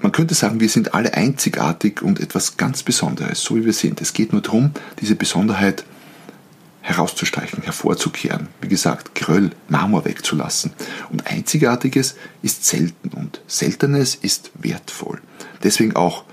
man 0.00 0.12
könnte 0.12 0.34
sagen, 0.34 0.60
wir 0.60 0.68
sind 0.68 0.92
alle 0.92 1.14
einzigartig 1.14 2.02
und 2.02 2.20
etwas 2.20 2.58
ganz 2.58 2.82
Besonderes, 2.82 3.40
so 3.40 3.56
wie 3.56 3.64
wir 3.64 3.72
sind. 3.72 4.02
Es 4.02 4.12
geht 4.12 4.32
nur 4.34 4.42
darum, 4.42 4.72
diese 5.00 5.14
Besonderheit 5.14 5.84
herauszustreichen, 6.88 7.62
hervorzukehren. 7.62 8.48
Wie 8.62 8.68
gesagt, 8.68 9.14
Gröll, 9.14 9.50
Marmor 9.68 10.06
wegzulassen. 10.06 10.72
Und 11.10 11.26
Einzigartiges 11.26 12.16
ist 12.40 12.64
selten 12.64 13.10
und 13.10 13.42
Seltenes 13.46 14.14
ist 14.14 14.50
wertvoll. 14.54 15.20
Deswegen 15.62 15.96
auch 15.96 16.24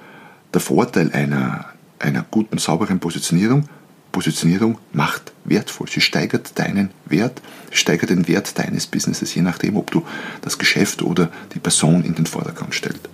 der 0.53 0.61
Vorteil 0.61 1.11
einer, 1.11 1.65
einer 1.99 2.25
guten, 2.31 2.57
sauberen 2.57 2.99
Positionierung. 2.99 3.67
Positionierung 4.13 4.77
macht 4.93 5.33
wertvoll. 5.43 5.89
Sie 5.89 5.99
steigert 5.99 6.57
deinen 6.57 6.91
Wert, 7.05 7.41
steigert 7.71 8.09
den 8.09 8.29
Wert 8.29 8.57
deines 8.57 8.87
Businesses, 8.87 9.35
je 9.35 9.41
nachdem, 9.41 9.75
ob 9.75 9.91
du 9.91 10.05
das 10.39 10.57
Geschäft 10.57 11.01
oder 11.01 11.29
die 11.53 11.59
Person 11.59 12.05
in 12.05 12.15
den 12.15 12.25
Vordergrund 12.25 12.73
stellst. 12.73 13.09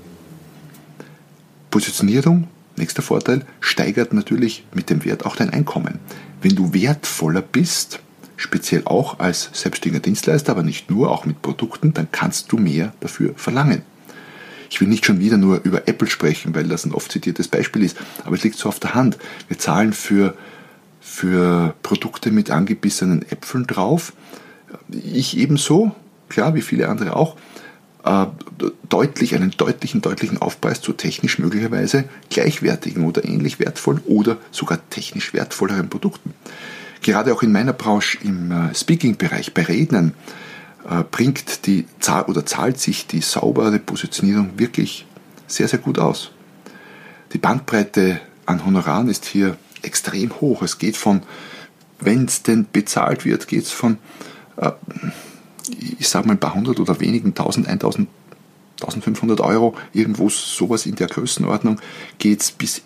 Positionierung, 1.72 2.50
nächster 2.78 3.02
Vorteil, 3.02 3.46
steigert 3.60 4.14
natürlich 4.14 4.66
mit 4.74 4.90
dem 4.90 5.04
Wert 5.06 5.26
auch 5.26 5.36
dein 5.36 5.50
Einkommen. 5.50 6.00
Wenn 6.42 6.56
du 6.56 6.74
wertvoller 6.74 7.42
bist, 7.42 8.00
speziell 8.38 8.84
auch 8.86 9.20
als 9.20 9.50
selbstständiger 9.54 10.02
Dienstleister, 10.02 10.52
aber 10.52 10.64
nicht 10.64 10.90
nur, 10.90 11.12
auch 11.12 11.26
mit 11.26 11.42
Produkten, 11.42 11.94
dann 11.94 12.12
kannst 12.12 12.52
du 12.52 12.58
mehr 12.58 12.94
dafür 13.00 13.34
verlangen. 13.36 13.84
Ich 14.70 14.80
will 14.80 14.88
nicht 14.88 15.06
schon 15.06 15.20
wieder 15.20 15.38
nur 15.38 15.62
über 15.64 15.88
Apple 15.88 16.08
sprechen, 16.08 16.56
weil 16.56 16.68
das 16.68 16.86
ein 16.86 16.94
oft 16.94 17.12
zitiertes 17.12 17.50
Beispiel 17.50 17.84
ist, 17.84 17.98
aber 18.24 18.36
es 18.36 18.44
liegt 18.44 18.58
so 18.58 18.70
auf 18.70 18.80
der 18.80 18.96
Hand. 18.96 19.18
Wir 19.48 19.60
zahlen 19.60 19.94
für, 19.94 20.36
für 21.02 21.76
Produkte 21.84 22.32
mit 22.32 22.50
angebissenen 22.50 23.22
Äpfeln 23.30 23.68
drauf. 23.68 24.14
Ich 24.90 25.38
ebenso, 25.38 25.94
klar, 26.30 26.56
wie 26.56 26.62
viele 26.62 26.88
andere 26.88 27.16
auch 27.16 27.36
äh, 28.04 28.26
deutlich, 28.90 29.36
einen 29.36 29.52
deutlichen, 29.52 30.02
deutlichen 30.02 30.40
Aufpreis 30.40 30.82
zu 30.82 30.94
technisch 30.94 31.40
möglicherweise 31.40 32.06
gleichwertigen 32.30 33.06
oder 33.06 33.26
ähnlich 33.26 33.60
wertvollen 33.60 34.02
oder 34.06 34.38
sogar 34.52 34.80
technisch 34.90 35.34
wertvolleren 35.34 35.90
Produkten. 35.90 36.34
Gerade 37.02 37.34
auch 37.34 37.44
in 37.44 37.52
meiner 37.52 37.74
Branche 37.74 38.18
im 38.24 38.52
äh, 38.52 38.76
Speaking-Bereich 38.76 39.54
bei 39.54 39.64
Rednern 39.64 40.14
äh, 40.88 41.04
bringt 41.10 41.66
die 41.66 41.86
Zahl 42.00 42.24
oder 42.24 42.46
zahlt 42.46 42.80
sich 42.80 43.08
die 43.08 43.22
saubere 43.22 43.80
Positionierung 43.80 44.58
wirklich 44.58 45.06
sehr, 45.48 45.68
sehr 45.68 45.80
gut 45.80 46.00
aus. 46.00 46.32
Die 47.34 47.38
Bandbreite 47.38 48.20
an 48.46 48.66
Honoraren 48.66 49.10
ist 49.10 49.26
hier 49.26 49.58
extrem 49.82 50.42
hoch. 50.42 50.62
Es 50.62 50.78
geht 50.78 50.98
von, 50.98 51.24
wenn 52.00 52.26
es 52.26 52.44
denn 52.44 52.68
bezahlt 52.72 53.26
wird, 53.26 53.48
geht 53.48 53.64
es 53.64 53.72
von 53.72 53.98
äh, 54.58 54.72
ich 56.00 56.08
sage 56.08 56.28
mal 56.28 56.34
ein 56.34 56.40
paar 56.40 56.56
hundert 56.56 56.80
oder 56.80 57.00
wenigen 57.00 57.34
tausend, 57.34 57.68
1000, 57.68 58.08
1500 58.82 59.42
Euro, 59.42 59.76
irgendwo 59.94 60.30
sowas 60.30 60.86
in 60.86 60.96
der 60.96 61.08
Größenordnung, 61.08 61.80
geht 62.18 62.42
es 62.42 62.52
bis 62.52 62.82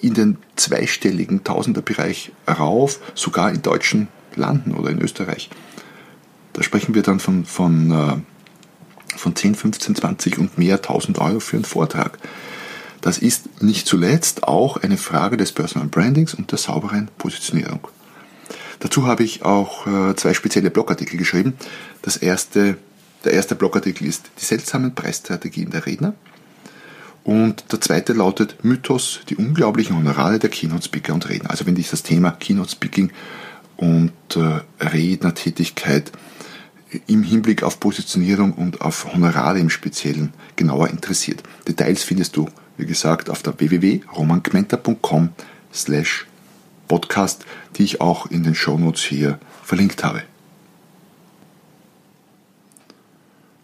in 0.00 0.14
den 0.14 0.38
zweistelligen 0.56 1.44
Tausenderbereich 1.44 2.32
rauf, 2.48 3.00
sogar 3.14 3.50
in 3.50 3.62
deutschen 3.62 4.08
Landen 4.36 4.74
oder 4.74 4.90
in 4.90 5.00
Österreich. 5.00 5.50
Da 6.52 6.62
sprechen 6.62 6.94
wir 6.94 7.02
dann 7.02 7.20
von, 7.20 7.44
von, 7.44 7.90
äh, 7.90 9.16
von 9.16 9.34
10, 9.34 9.54
15, 9.54 9.96
20 9.96 10.38
und 10.38 10.58
mehr 10.58 10.82
tausend 10.82 11.18
Euro 11.18 11.40
für 11.40 11.56
einen 11.56 11.64
Vortrag. 11.64 12.18
Das 13.00 13.18
ist 13.18 13.62
nicht 13.62 13.86
zuletzt 13.86 14.44
auch 14.44 14.76
eine 14.76 14.96
Frage 14.96 15.36
des 15.36 15.52
Personal 15.52 15.88
Brandings 15.88 16.34
und 16.34 16.50
der 16.50 16.58
sauberen 16.58 17.08
Positionierung. 17.16 17.80
Dazu 18.80 19.06
habe 19.06 19.24
ich 19.24 19.42
auch 19.42 19.86
äh, 19.86 20.14
zwei 20.16 20.34
spezielle 20.34 20.70
Blogartikel 20.70 21.18
geschrieben. 21.18 21.54
Das 22.02 22.16
erste, 22.16 22.78
der 23.24 23.32
erste 23.32 23.54
Blogartikel 23.54 24.06
ist 24.06 24.30
die 24.40 24.44
seltsamen 24.44 24.94
Preisstrategien 24.94 25.70
der 25.70 25.86
Redner. 25.86 26.14
Und 27.24 27.72
der 27.72 27.80
zweite 27.80 28.12
lautet 28.14 28.64
Mythos, 28.64 29.20
die 29.28 29.36
unglaublichen 29.36 29.96
Honorare 29.96 30.38
der 30.38 30.48
Keynote 30.48 30.84
Speaker 30.84 31.12
und 31.12 31.28
Redner. 31.28 31.50
Also 31.50 31.66
wenn 31.66 31.74
dich 31.74 31.90
das 31.90 32.02
Thema 32.02 32.30
Keynote 32.30 32.70
Speaking 32.70 33.10
und 33.76 34.12
äh, 34.34 34.60
Rednertätigkeit 34.84 36.10
im 37.06 37.22
Hinblick 37.22 37.62
auf 37.62 37.80
Positionierung 37.80 38.52
und 38.52 38.80
auf 38.80 39.12
Honorare 39.12 39.58
im 39.58 39.70
Speziellen 39.70 40.32
genauer 40.56 40.88
interessiert. 40.88 41.42
Details 41.66 42.02
findest 42.02 42.36
du, 42.36 42.48
wie 42.76 42.86
gesagt, 42.86 43.28
auf 43.28 43.42
der 43.42 43.58
www.romangmenta.com 43.58 45.30
slash 45.72 46.27
Podcast, 46.88 47.44
die 47.76 47.84
ich 47.84 48.00
auch 48.00 48.26
in 48.26 48.42
den 48.42 48.54
Shownotes 48.54 49.02
hier 49.02 49.38
verlinkt 49.62 50.02
habe. 50.02 50.22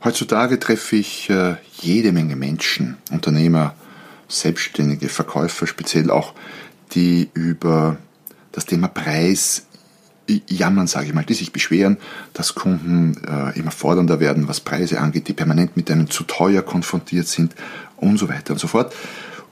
Heutzutage 0.04 0.60
treffe 0.60 0.96
ich 0.96 1.30
äh, 1.30 1.56
jede 1.80 2.12
Menge 2.12 2.36
Menschen, 2.36 2.98
Unternehmer, 3.10 3.74
Selbstständige, 4.28 5.08
Verkäufer, 5.08 5.66
speziell 5.66 6.10
auch, 6.10 6.34
die 6.92 7.30
über 7.32 7.96
das 8.52 8.66
Thema 8.66 8.88
Preis 8.88 9.66
jammern, 10.48 10.86
sage 10.86 11.06
ich 11.06 11.14
mal, 11.14 11.24
die 11.24 11.34
sich 11.34 11.52
beschweren, 11.52 11.98
dass 12.32 12.54
Kunden 12.54 13.16
äh, 13.26 13.58
immer 13.58 13.70
fordernder 13.70 14.20
werden, 14.20 14.48
was 14.48 14.60
Preise 14.60 15.00
angeht, 15.00 15.28
die 15.28 15.32
permanent 15.32 15.76
mit 15.76 15.90
einem 15.90 16.10
zu 16.10 16.24
teuer 16.24 16.62
konfrontiert 16.62 17.26
sind 17.26 17.54
und 17.96 18.18
so 18.18 18.28
weiter 18.28 18.52
und 18.52 18.58
so 18.58 18.68
fort. 18.68 18.94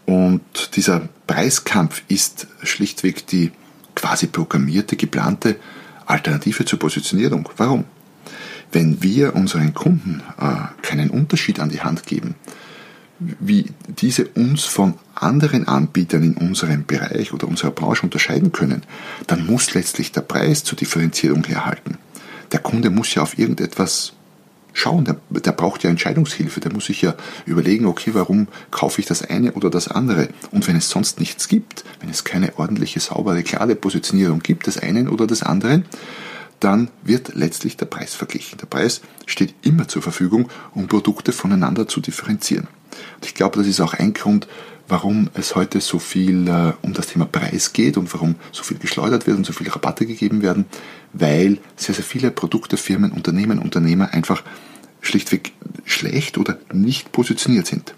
Und 0.06 0.76
dieser 0.76 1.08
Preiskampf 1.26 2.02
ist 2.08 2.46
schlichtweg 2.62 3.26
die 3.26 3.52
quasi 3.94 4.26
programmierte, 4.26 4.96
geplante 4.96 5.56
Alternative 6.06 6.64
zur 6.64 6.78
Positionierung. 6.78 7.48
Warum? 7.56 7.84
Wenn 8.70 9.02
wir 9.02 9.34
unseren 9.34 9.74
Kunden 9.74 10.22
äh, 10.40 10.82
keinen 10.82 11.10
Unterschied 11.10 11.60
an 11.60 11.68
die 11.68 11.82
Hand 11.82 12.06
geben, 12.06 12.34
wie 13.18 13.66
diese 13.86 14.26
uns 14.28 14.64
von 14.64 14.94
anderen 15.14 15.68
Anbietern 15.68 16.22
in 16.22 16.34
unserem 16.34 16.84
Bereich 16.86 17.32
oder 17.32 17.46
unserer 17.46 17.70
Branche 17.70 18.02
unterscheiden 18.02 18.52
können, 18.52 18.82
dann 19.26 19.46
muss 19.46 19.74
letztlich 19.74 20.12
der 20.12 20.22
Preis 20.22 20.64
zur 20.64 20.76
Differenzierung 20.76 21.44
herhalten. 21.44 21.98
Der 22.50 22.60
Kunde 22.60 22.90
muss 22.90 23.14
ja 23.14 23.22
auf 23.22 23.38
irgendetwas 23.38 24.14
schauen, 24.72 25.04
der, 25.04 25.16
der 25.30 25.52
braucht 25.52 25.84
ja 25.84 25.90
Entscheidungshilfe, 25.90 26.60
der 26.60 26.72
muss 26.72 26.86
sich 26.86 27.02
ja 27.02 27.14
überlegen, 27.46 27.86
okay, 27.86 28.10
warum 28.14 28.48
kaufe 28.70 29.00
ich 29.00 29.06
das 29.06 29.22
eine 29.22 29.52
oder 29.52 29.70
das 29.70 29.88
andere? 29.88 30.28
Und 30.50 30.66
wenn 30.68 30.76
es 30.76 30.90
sonst 30.90 31.20
nichts 31.20 31.48
gibt, 31.48 31.84
wenn 32.00 32.10
es 32.10 32.24
keine 32.24 32.58
ordentliche, 32.58 33.00
saubere, 33.00 33.42
klare 33.42 33.74
Positionierung 33.74 34.40
gibt, 34.40 34.66
des 34.66 34.78
einen 34.78 35.08
oder 35.08 35.26
des 35.26 35.42
anderen, 35.42 35.84
dann 36.60 36.90
wird 37.02 37.34
letztlich 37.34 37.76
der 37.76 37.86
Preis 37.86 38.14
verglichen. 38.14 38.58
Der 38.58 38.66
Preis 38.66 39.00
steht 39.26 39.54
immer 39.62 39.88
zur 39.88 40.00
Verfügung, 40.02 40.48
um 40.74 40.86
Produkte 40.86 41.32
voneinander 41.32 41.88
zu 41.88 42.00
differenzieren. 42.00 42.68
Und 43.16 43.26
ich 43.26 43.34
glaube, 43.34 43.58
das 43.58 43.66
ist 43.66 43.80
auch 43.80 43.94
ein 43.94 44.14
Grund, 44.14 44.46
warum 44.88 45.30
es 45.34 45.54
heute 45.54 45.80
so 45.80 45.98
viel 45.98 46.46
äh, 46.48 46.72
um 46.82 46.92
das 46.92 47.08
Thema 47.08 47.24
Preis 47.24 47.72
geht 47.72 47.96
und 47.96 48.12
warum 48.12 48.36
so 48.52 48.62
viel 48.62 48.78
geschleudert 48.78 49.26
wird 49.26 49.38
und 49.38 49.46
so 49.46 49.52
viele 49.52 49.74
Rabatte 49.74 50.06
gegeben 50.06 50.42
werden, 50.42 50.66
weil 51.12 51.58
sehr, 51.76 51.94
sehr 51.94 52.04
viele 52.04 52.30
Produkte, 52.30 52.76
Firmen, 52.76 53.12
Unternehmen, 53.12 53.58
Unternehmer 53.58 54.12
einfach 54.12 54.42
schlichtweg 55.00 55.52
schlecht 55.84 56.38
oder 56.38 56.58
nicht 56.72 57.12
positioniert 57.12 57.66
sind. 57.66 57.94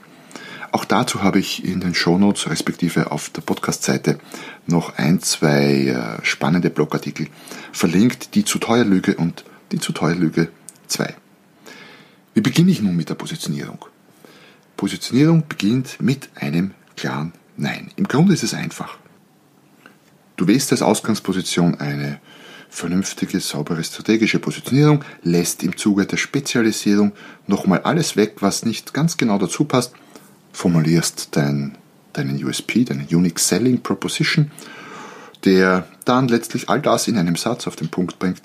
Auch 0.72 0.84
dazu 0.84 1.22
habe 1.22 1.38
ich 1.38 1.64
in 1.64 1.78
den 1.78 1.94
Shownotes 1.94 2.50
respektive 2.50 3.12
auf 3.12 3.30
der 3.30 3.42
Podcast-Seite 3.42 4.18
noch 4.66 4.98
ein, 4.98 5.20
zwei 5.20 5.86
äh, 5.86 6.24
spannende 6.24 6.68
Blogartikel 6.68 7.28
verlinkt, 7.70 8.34
die 8.34 8.44
zu 8.44 8.58
teuer 8.58 8.84
Lüge 8.84 9.14
und 9.14 9.44
die 9.70 9.78
zu 9.78 9.92
teuer 9.92 10.16
Lüge 10.16 10.48
2. 10.88 11.14
Wie 12.34 12.40
beginne 12.40 12.72
ich 12.72 12.82
nun 12.82 12.96
mit 12.96 13.08
der 13.08 13.14
Positionierung? 13.14 13.86
Positionierung 14.76 15.44
beginnt 15.48 16.00
mit 16.00 16.28
einem 16.34 16.72
klaren 16.96 17.32
Nein. 17.56 17.92
Im 17.94 18.08
Grunde 18.08 18.34
ist 18.34 18.42
es 18.42 18.54
einfach. 18.54 18.98
Du 20.36 20.48
wählst 20.48 20.72
als 20.72 20.82
Ausgangsposition 20.82 21.76
eine 21.76 22.18
vernünftige, 22.74 23.38
saubere 23.40 23.84
strategische 23.84 24.40
Positionierung, 24.40 25.04
lässt 25.22 25.62
im 25.62 25.76
Zuge 25.76 26.06
der 26.06 26.16
Spezialisierung 26.16 27.12
nochmal 27.46 27.80
alles 27.82 28.16
weg, 28.16 28.36
was 28.40 28.64
nicht 28.64 28.92
ganz 28.92 29.16
genau 29.16 29.38
dazu 29.38 29.64
passt, 29.64 29.92
formulierst 30.52 31.28
dein, 31.36 31.78
deinen 32.12 32.44
USP, 32.44 32.84
deinen 32.84 33.06
Unique 33.06 33.38
Selling 33.38 33.80
Proposition, 33.80 34.50
der 35.44 35.86
dann 36.04 36.26
letztlich 36.26 36.68
all 36.68 36.80
das 36.80 37.06
in 37.06 37.16
einem 37.16 37.36
Satz 37.36 37.68
auf 37.68 37.76
den 37.76 37.90
Punkt 37.90 38.18
bringt 38.18 38.42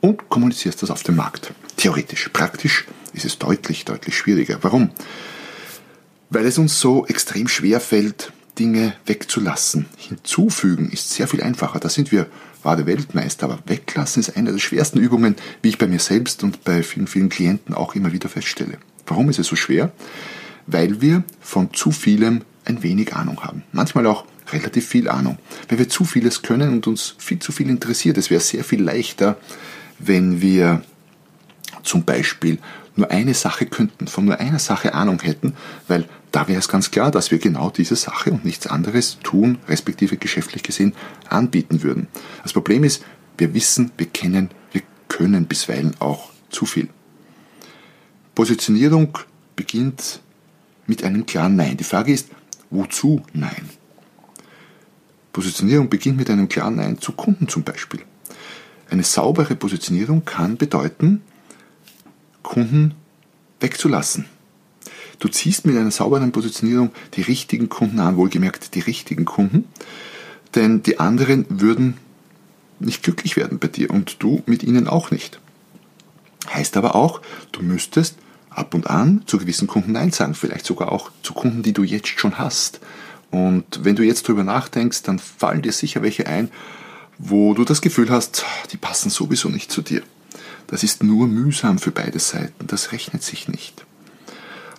und 0.00 0.28
kommunizierst 0.28 0.82
das 0.82 0.90
auf 0.90 1.02
dem 1.02 1.16
Markt. 1.16 1.52
Theoretisch. 1.76 2.30
Praktisch 2.32 2.86
ist 3.12 3.24
es 3.24 3.38
deutlich, 3.38 3.84
deutlich 3.84 4.16
schwieriger. 4.16 4.58
Warum? 4.62 4.90
Weil 6.30 6.46
es 6.46 6.56
uns 6.56 6.78
so 6.78 7.04
extrem 7.06 7.48
schwer 7.48 7.80
fällt, 7.80 8.32
Dinge 8.58 8.94
wegzulassen. 9.06 9.86
Hinzufügen 9.96 10.90
ist 10.90 11.10
sehr 11.10 11.26
viel 11.26 11.42
einfacher. 11.42 11.80
Da 11.80 11.88
sind 11.88 12.12
wir 12.12 12.26
wahre 12.62 12.86
Weltmeister. 12.86 13.44
Aber 13.44 13.58
weglassen 13.66 14.20
ist 14.20 14.36
eine 14.36 14.52
der 14.52 14.58
schwersten 14.58 14.98
Übungen, 14.98 15.36
wie 15.62 15.70
ich 15.70 15.78
bei 15.78 15.86
mir 15.86 15.98
selbst 15.98 16.42
und 16.42 16.64
bei 16.64 16.82
vielen, 16.82 17.06
vielen 17.06 17.28
Klienten 17.28 17.74
auch 17.74 17.94
immer 17.94 18.12
wieder 18.12 18.28
feststelle. 18.28 18.78
Warum 19.06 19.28
ist 19.30 19.38
es 19.38 19.46
so 19.46 19.56
schwer? 19.56 19.92
Weil 20.66 21.00
wir 21.00 21.24
von 21.40 21.72
zu 21.74 21.90
vielem 21.90 22.42
ein 22.64 22.82
wenig 22.82 23.14
Ahnung 23.14 23.42
haben. 23.42 23.64
Manchmal 23.72 24.06
auch 24.06 24.24
relativ 24.52 24.86
viel 24.86 25.08
Ahnung. 25.08 25.38
Weil 25.68 25.78
wir 25.78 25.88
zu 25.88 26.04
vieles 26.04 26.42
können 26.42 26.72
und 26.72 26.86
uns 26.86 27.14
viel 27.18 27.38
zu 27.38 27.52
viel 27.52 27.68
interessiert. 27.68 28.18
Es 28.18 28.30
wäre 28.30 28.40
sehr 28.40 28.64
viel 28.64 28.82
leichter, 28.82 29.38
wenn 29.98 30.40
wir 30.40 30.82
zum 31.82 32.04
Beispiel 32.04 32.58
nur 32.94 33.10
eine 33.10 33.34
Sache 33.34 33.66
könnten, 33.66 34.06
von 34.06 34.24
nur 34.24 34.38
einer 34.38 34.58
Sache 34.58 34.94
Ahnung 34.94 35.20
hätten, 35.22 35.54
weil 35.88 36.06
da 36.32 36.48
wäre 36.48 36.58
es 36.58 36.68
ganz 36.68 36.90
klar, 36.90 37.10
dass 37.10 37.30
wir 37.30 37.38
genau 37.38 37.70
diese 37.70 37.94
Sache 37.94 38.32
und 38.32 38.44
nichts 38.44 38.66
anderes 38.66 39.18
tun, 39.22 39.58
respektive 39.68 40.16
geschäftlich 40.16 40.62
gesehen 40.62 40.94
anbieten 41.28 41.82
würden. 41.82 42.08
Das 42.42 42.54
Problem 42.54 42.84
ist, 42.84 43.04
wir 43.36 43.54
wissen, 43.54 43.92
wir 43.98 44.06
kennen, 44.06 44.50
wir 44.72 44.82
können 45.08 45.46
bisweilen 45.46 45.94
auch 46.00 46.30
zu 46.48 46.64
viel. 46.64 46.88
Positionierung 48.34 49.18
beginnt 49.56 50.20
mit 50.86 51.04
einem 51.04 51.26
klaren 51.26 51.56
Nein. 51.56 51.76
Die 51.76 51.84
Frage 51.84 52.12
ist, 52.12 52.28
wozu 52.70 53.22
Nein? 53.34 53.68
Positionierung 55.32 55.88
beginnt 55.90 56.16
mit 56.16 56.30
einem 56.30 56.48
klaren 56.48 56.76
Nein 56.76 56.98
zu 56.98 57.12
Kunden 57.12 57.48
zum 57.48 57.62
Beispiel. 57.62 58.00
Eine 58.90 59.02
saubere 59.02 59.54
Positionierung 59.54 60.24
kann 60.24 60.56
bedeuten, 60.56 61.22
Kunden 62.42 62.94
wegzulassen. 63.60 64.26
Du 65.22 65.28
ziehst 65.28 65.66
mit 65.66 65.76
einer 65.76 65.92
sauberen 65.92 66.32
Positionierung 66.32 66.90
die 67.14 67.22
richtigen 67.22 67.68
Kunden 67.68 68.00
an, 68.00 68.16
wohlgemerkt 68.16 68.74
die 68.74 68.80
richtigen 68.80 69.24
Kunden, 69.24 69.66
denn 70.56 70.82
die 70.82 70.98
anderen 70.98 71.46
würden 71.48 71.96
nicht 72.80 73.04
glücklich 73.04 73.36
werden 73.36 73.60
bei 73.60 73.68
dir 73.68 73.90
und 73.90 74.20
du 74.20 74.42
mit 74.46 74.64
ihnen 74.64 74.88
auch 74.88 75.12
nicht. 75.12 75.38
Heißt 76.52 76.76
aber 76.76 76.96
auch, 76.96 77.22
du 77.52 77.62
müsstest 77.62 78.16
ab 78.50 78.74
und 78.74 78.90
an 78.90 79.22
zu 79.26 79.38
gewissen 79.38 79.68
Kunden 79.68 79.92
Nein 79.92 80.10
sagen, 80.10 80.34
vielleicht 80.34 80.66
sogar 80.66 80.90
auch 80.90 81.12
zu 81.22 81.34
Kunden, 81.34 81.62
die 81.62 81.72
du 81.72 81.84
jetzt 81.84 82.18
schon 82.18 82.36
hast. 82.36 82.80
Und 83.30 83.84
wenn 83.84 83.94
du 83.94 84.02
jetzt 84.02 84.26
drüber 84.26 84.42
nachdenkst, 84.42 85.04
dann 85.04 85.20
fallen 85.20 85.62
dir 85.62 85.70
sicher 85.70 86.02
welche 86.02 86.26
ein, 86.26 86.50
wo 87.18 87.54
du 87.54 87.62
das 87.62 87.80
Gefühl 87.80 88.10
hast, 88.10 88.44
die 88.72 88.76
passen 88.76 89.08
sowieso 89.08 89.50
nicht 89.50 89.70
zu 89.70 89.82
dir. 89.82 90.02
Das 90.66 90.82
ist 90.82 91.04
nur 91.04 91.28
mühsam 91.28 91.78
für 91.78 91.92
beide 91.92 92.18
Seiten, 92.18 92.66
das 92.66 92.90
rechnet 92.90 93.22
sich 93.22 93.46
nicht. 93.46 93.84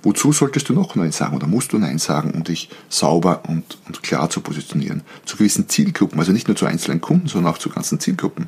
Wozu 0.04 0.34
solltest 0.34 0.68
du 0.68 0.74
noch 0.74 0.96
Nein 0.96 1.14
sagen 1.14 1.36
oder 1.36 1.48
musst 1.48 1.72
du 1.72 1.80
Nein 1.80 1.98
sagen, 1.98 2.32
um 2.32 2.44
dich 2.44 2.70
sauber 2.90 3.44
und, 3.48 3.78
und 3.88 4.04
klar 4.04 4.30
zu 4.30 4.42
positionieren? 4.42 5.02
Zu 5.26 5.38
gewissen 5.38 5.70
Zielgruppen, 5.70 6.20
also 6.20 6.34
nicht 6.34 6.48
nur 6.50 6.58
zu 6.58 6.66
einzelnen 6.66 7.00
Kunden, 7.00 7.28
sondern 7.28 7.54
auch 7.54 7.58
zu 7.58 7.70
ganzen 7.70 8.02
Zielgruppen. 8.02 8.48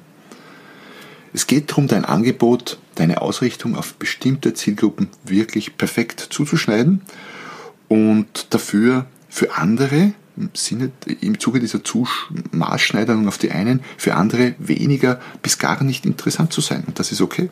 Es 1.34 1.48
geht 1.48 1.72
darum, 1.72 1.88
dein 1.88 2.06
Angebot, 2.06 2.78
deine 2.96 3.22
Ausrichtung 3.22 3.76
auf 3.76 3.96
bestimmte 3.96 4.54
Zielgruppen 4.54 5.10
wirklich 5.24 5.78
perfekt 5.78 6.28
zuzuschneiden 6.30 7.02
und 7.88 8.54
dafür 8.54 9.06
für 9.30 9.56
andere 9.56 10.14
im 10.38 10.50
Sinne, 10.54 10.92
im 11.22 11.40
Zuge 11.40 11.60
dieser 11.60 11.80
Maßschneiderung 12.52 13.28
auf 13.28 13.38
die 13.38 13.52
einen, 13.52 13.82
für 13.98 14.16
andere 14.16 14.56
weniger 14.60 15.22
bis 15.42 15.58
gar 15.58 15.82
nicht 15.84 16.06
interessant 16.06 16.52
zu 16.52 16.62
sein. 16.62 16.84
Und 16.86 17.00
das 17.00 17.12
ist 17.12 17.22
okay. 17.22 17.50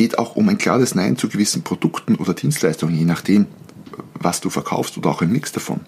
Es 0.00 0.04
geht 0.04 0.18
auch 0.18 0.34
um 0.34 0.48
ein 0.48 0.56
klares 0.56 0.94
Nein 0.94 1.18
zu 1.18 1.28
gewissen 1.28 1.60
Produkten 1.60 2.14
oder 2.14 2.32
Dienstleistungen, 2.32 2.96
je 2.96 3.04
nachdem, 3.04 3.44
was 4.14 4.40
du 4.40 4.48
verkaufst 4.48 4.96
oder 4.96 5.10
auch 5.10 5.20
ein 5.20 5.30
Mix 5.30 5.52
davon. 5.52 5.80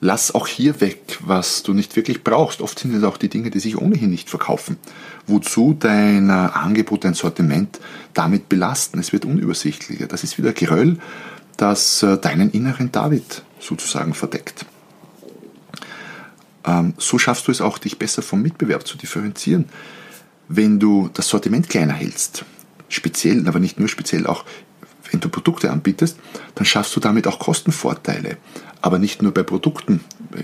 Lass 0.00 0.34
auch 0.34 0.46
hier 0.46 0.80
weg, 0.80 1.18
was 1.20 1.62
du 1.62 1.74
nicht 1.74 1.96
wirklich 1.96 2.24
brauchst. 2.24 2.62
Oft 2.62 2.78
sind 2.78 2.94
es 2.94 3.02
auch 3.02 3.18
die 3.18 3.28
Dinge, 3.28 3.50
die 3.50 3.58
sich 3.60 3.76
ohnehin 3.76 4.08
nicht 4.08 4.30
verkaufen. 4.30 4.78
Wozu 5.26 5.76
dein 5.78 6.30
Angebot, 6.30 7.04
dein 7.04 7.12
Sortiment 7.12 7.78
damit 8.14 8.48
belasten? 8.48 8.98
Es 8.98 9.12
wird 9.12 9.26
unübersichtlicher. 9.26 10.06
Das 10.06 10.24
ist 10.24 10.38
wieder 10.38 10.54
Geröll, 10.54 10.96
das 11.58 12.02
äh, 12.02 12.16
deinen 12.16 12.50
inneren 12.52 12.90
David 12.90 13.42
sozusagen 13.60 14.14
verdeckt. 14.14 14.64
Ähm, 16.64 16.94
so 16.96 17.18
schaffst 17.18 17.48
du 17.48 17.52
es 17.52 17.60
auch, 17.60 17.76
dich 17.76 17.98
besser 17.98 18.22
vom 18.22 18.40
Mitbewerb 18.40 18.86
zu 18.86 18.96
differenzieren. 18.96 19.66
Wenn 20.48 20.78
du 20.78 21.10
das 21.12 21.28
Sortiment 21.28 21.68
kleiner 21.68 21.94
hältst, 21.94 22.44
speziell, 22.88 23.48
aber 23.48 23.60
nicht 23.60 23.78
nur 23.78 23.88
speziell, 23.88 24.26
auch 24.26 24.44
wenn 25.10 25.20
du 25.20 25.28
Produkte 25.28 25.70
anbietest, 25.70 26.18
dann 26.54 26.66
schaffst 26.66 26.94
du 26.96 27.00
damit 27.00 27.26
auch 27.26 27.38
Kostenvorteile. 27.38 28.36
Aber 28.80 28.98
nicht 28.98 29.22
nur 29.22 29.32
bei 29.32 29.42
Produkten 29.42 30.00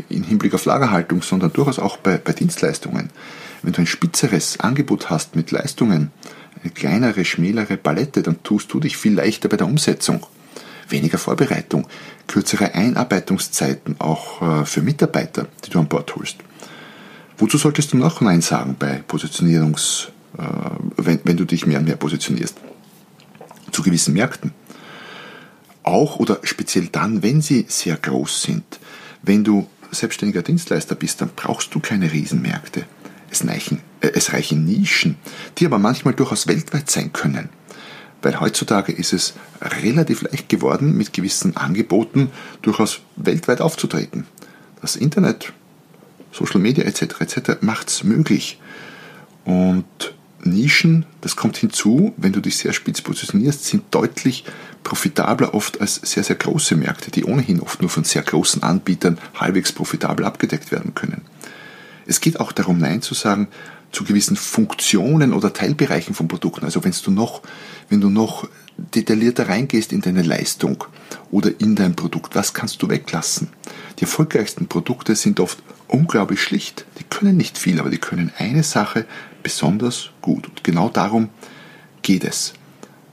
im 0.08 0.22
Hinblick 0.22 0.54
auf 0.54 0.64
Lagerhaltung, 0.64 1.22
sondern 1.22 1.52
durchaus 1.52 1.78
auch 1.78 1.96
bei, 1.96 2.16
bei 2.16 2.32
Dienstleistungen. 2.32 3.10
Wenn 3.62 3.72
du 3.72 3.80
ein 3.82 3.86
spitzeres 3.86 4.60
Angebot 4.60 5.10
hast 5.10 5.36
mit 5.36 5.50
Leistungen, 5.50 6.10
eine 6.62 6.72
kleinere, 6.72 7.24
schmälere 7.24 7.76
Palette, 7.76 8.22
dann 8.22 8.42
tust 8.42 8.72
du 8.72 8.80
dich 8.80 8.96
viel 8.96 9.14
leichter 9.14 9.48
bei 9.48 9.56
der 9.56 9.66
Umsetzung 9.66 10.26
weniger 10.90 11.18
Vorbereitung, 11.18 11.86
kürzere 12.26 12.74
Einarbeitungszeiten 12.74 13.96
auch 13.98 14.42
äh, 14.42 14.64
für 14.64 14.82
Mitarbeiter, 14.82 15.46
die 15.64 15.70
du 15.70 15.78
an 15.78 15.88
Bord 15.88 16.14
holst. 16.16 16.36
Wozu 17.40 17.56
solltest 17.56 17.92
du 17.92 17.96
noch 17.96 18.20
Nein 18.20 18.42
sagen 18.42 18.76
bei 18.78 19.02
Positionierungs, 19.06 20.08
äh, 20.36 20.42
wenn, 20.98 21.20
wenn 21.24 21.38
du 21.38 21.46
dich 21.46 21.64
mehr 21.66 21.78
und 21.78 21.86
mehr 21.86 21.96
positionierst? 21.96 22.54
Zu 23.72 23.82
gewissen 23.82 24.12
Märkten. 24.12 24.52
Auch 25.82 26.16
oder 26.16 26.40
speziell 26.42 26.88
dann, 26.88 27.22
wenn 27.22 27.40
sie 27.40 27.64
sehr 27.66 27.96
groß 27.96 28.42
sind. 28.42 28.78
Wenn 29.22 29.42
du 29.42 29.66
selbstständiger 29.90 30.42
Dienstleister 30.42 30.94
bist, 30.94 31.22
dann 31.22 31.30
brauchst 31.34 31.74
du 31.74 31.80
keine 31.80 32.12
Riesenmärkte. 32.12 32.84
Es 33.30 33.46
reichen, 33.46 33.80
äh, 34.02 34.10
es 34.14 34.34
reichen 34.34 34.66
Nischen, 34.66 35.16
die 35.56 35.64
aber 35.64 35.78
manchmal 35.78 36.12
durchaus 36.14 36.46
weltweit 36.46 36.90
sein 36.90 37.12
können 37.12 37.48
weil 38.22 38.38
heutzutage 38.38 38.92
ist 38.92 39.14
es 39.14 39.32
relativ 39.62 40.20
leicht 40.20 40.50
geworden, 40.50 40.94
mit 40.94 41.14
gewissen 41.14 41.56
Angeboten 41.56 42.30
durchaus 42.60 43.00
weltweit 43.16 43.62
aufzutreten. 43.62 44.26
Das 44.82 44.94
Internet, 44.94 45.54
Social 46.32 46.60
Media 46.60 46.84
etc. 46.84 47.20
etc. 47.20 47.38
macht 47.60 47.88
es 47.88 48.04
möglich. 48.04 48.58
Und 49.44 49.84
Nischen, 50.42 51.04
das 51.20 51.36
kommt 51.36 51.56
hinzu, 51.56 52.14
wenn 52.16 52.32
du 52.32 52.40
dich 52.40 52.56
sehr 52.56 52.72
spitz 52.72 53.02
positionierst, 53.02 53.64
sind 53.64 53.84
deutlich 53.90 54.44
profitabler 54.82 55.54
oft 55.54 55.80
als 55.80 55.96
sehr, 55.96 56.24
sehr 56.24 56.36
große 56.36 56.76
Märkte, 56.76 57.10
die 57.10 57.24
ohnehin 57.24 57.60
oft 57.60 57.80
nur 57.80 57.90
von 57.90 58.04
sehr 58.04 58.22
großen 58.22 58.62
Anbietern 58.62 59.18
halbwegs 59.34 59.72
profitabel 59.72 60.24
abgedeckt 60.24 60.72
werden 60.72 60.94
können. 60.94 61.22
Es 62.06 62.20
geht 62.20 62.40
auch 62.40 62.52
darum, 62.52 62.78
Nein 62.78 63.02
zu 63.02 63.14
sagen 63.14 63.48
zu 63.92 64.04
gewissen 64.04 64.36
Funktionen 64.36 65.32
oder 65.32 65.52
Teilbereichen 65.52 66.14
von 66.14 66.28
Produkten. 66.28 66.64
Also 66.64 66.84
wenn 66.84 66.94
du 67.04 67.10
noch, 67.10 67.42
wenn 67.88 68.00
du 68.00 68.08
noch 68.08 68.48
detaillierter 68.76 69.48
reingehst 69.48 69.92
in 69.92 70.00
deine 70.00 70.22
Leistung 70.22 70.84
oder 71.30 71.50
in 71.60 71.74
dein 71.74 71.96
Produkt, 71.96 72.34
was 72.34 72.54
kannst 72.54 72.82
du 72.82 72.88
weglassen? 72.88 73.48
Die 73.98 74.02
erfolgreichsten 74.02 74.66
Produkte 74.66 75.14
sind 75.14 75.40
oft 75.40 75.62
unglaublich 75.88 76.42
schlicht. 76.42 76.84
Die 76.98 77.04
können 77.04 77.36
nicht 77.36 77.58
viel, 77.58 77.80
aber 77.80 77.90
die 77.90 77.98
können 77.98 78.32
eine 78.38 78.62
Sache 78.62 79.04
besonders 79.42 80.10
gut. 80.22 80.46
Und 80.48 80.64
genau 80.64 80.88
darum 80.88 81.28
geht 82.02 82.24
es. 82.24 82.54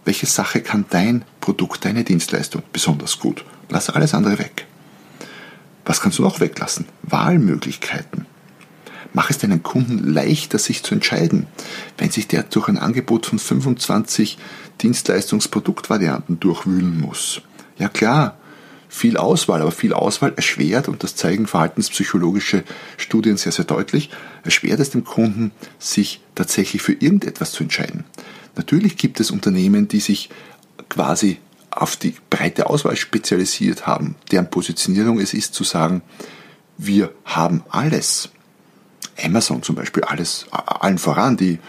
Welche 0.05 0.25
Sache 0.25 0.61
kann 0.61 0.85
dein 0.89 1.25
Produkt, 1.41 1.83
deine 1.83 2.03
Dienstleistung 2.03 2.63
besonders 2.71 3.19
gut? 3.19 3.43
Lass 3.69 3.89
alles 3.89 4.13
andere 4.13 4.39
weg. 4.39 4.65
Was 5.85 6.01
kannst 6.01 6.19
du 6.19 6.23
noch 6.23 6.39
weglassen? 6.39 6.85
Wahlmöglichkeiten. 7.03 8.25
Mach 9.13 9.29
es 9.29 9.37
deinen 9.37 9.63
Kunden 9.63 10.13
leichter, 10.13 10.59
sich 10.59 10.83
zu 10.83 10.93
entscheiden. 10.93 11.47
Wenn 11.97 12.11
sich 12.11 12.27
der 12.27 12.43
durch 12.43 12.67
ein 12.67 12.77
Angebot 12.77 13.25
von 13.25 13.39
25 13.39 14.37
Dienstleistungsproduktvarianten 14.81 16.39
durchwühlen 16.39 16.99
muss. 16.99 17.41
Ja 17.77 17.89
klar, 17.89 18.37
viel 18.89 19.17
Auswahl, 19.17 19.61
aber 19.61 19.71
viel 19.71 19.93
Auswahl 19.93 20.33
erschwert, 20.35 20.87
und 20.87 21.03
das 21.03 21.15
zeigen 21.15 21.47
verhaltenspsychologische 21.47 22.63
Studien 22.97 23.37
sehr, 23.37 23.51
sehr 23.51 23.65
deutlich, 23.65 24.09
erschwert 24.43 24.79
es 24.79 24.91
dem 24.91 25.03
Kunden, 25.03 25.51
sich 25.79 26.21
tatsächlich 26.35 26.81
für 26.81 26.93
irgendetwas 26.93 27.51
zu 27.51 27.63
entscheiden. 27.63 28.05
Natürlich 28.55 28.97
gibt 28.97 29.19
es 29.19 29.31
Unternehmen, 29.31 29.87
die 29.87 29.99
sich 29.99 30.29
quasi 30.89 31.39
auf 31.69 31.95
die 31.95 32.15
breite 32.29 32.69
Auswahl 32.69 32.95
spezialisiert 32.95 33.85
haben, 33.85 34.15
deren 34.31 34.49
Positionierung 34.49 35.19
es 35.19 35.33
ist 35.33 35.53
zu 35.53 35.63
sagen, 35.63 36.01
wir 36.77 37.11
haben 37.25 37.63
alles 37.69 38.29
Amazon 39.21 39.63
zum 39.63 39.75
Beispiel, 39.75 40.03
alles, 40.03 40.45
allen 40.51 40.97
voran, 40.97 41.37
die 41.37 41.59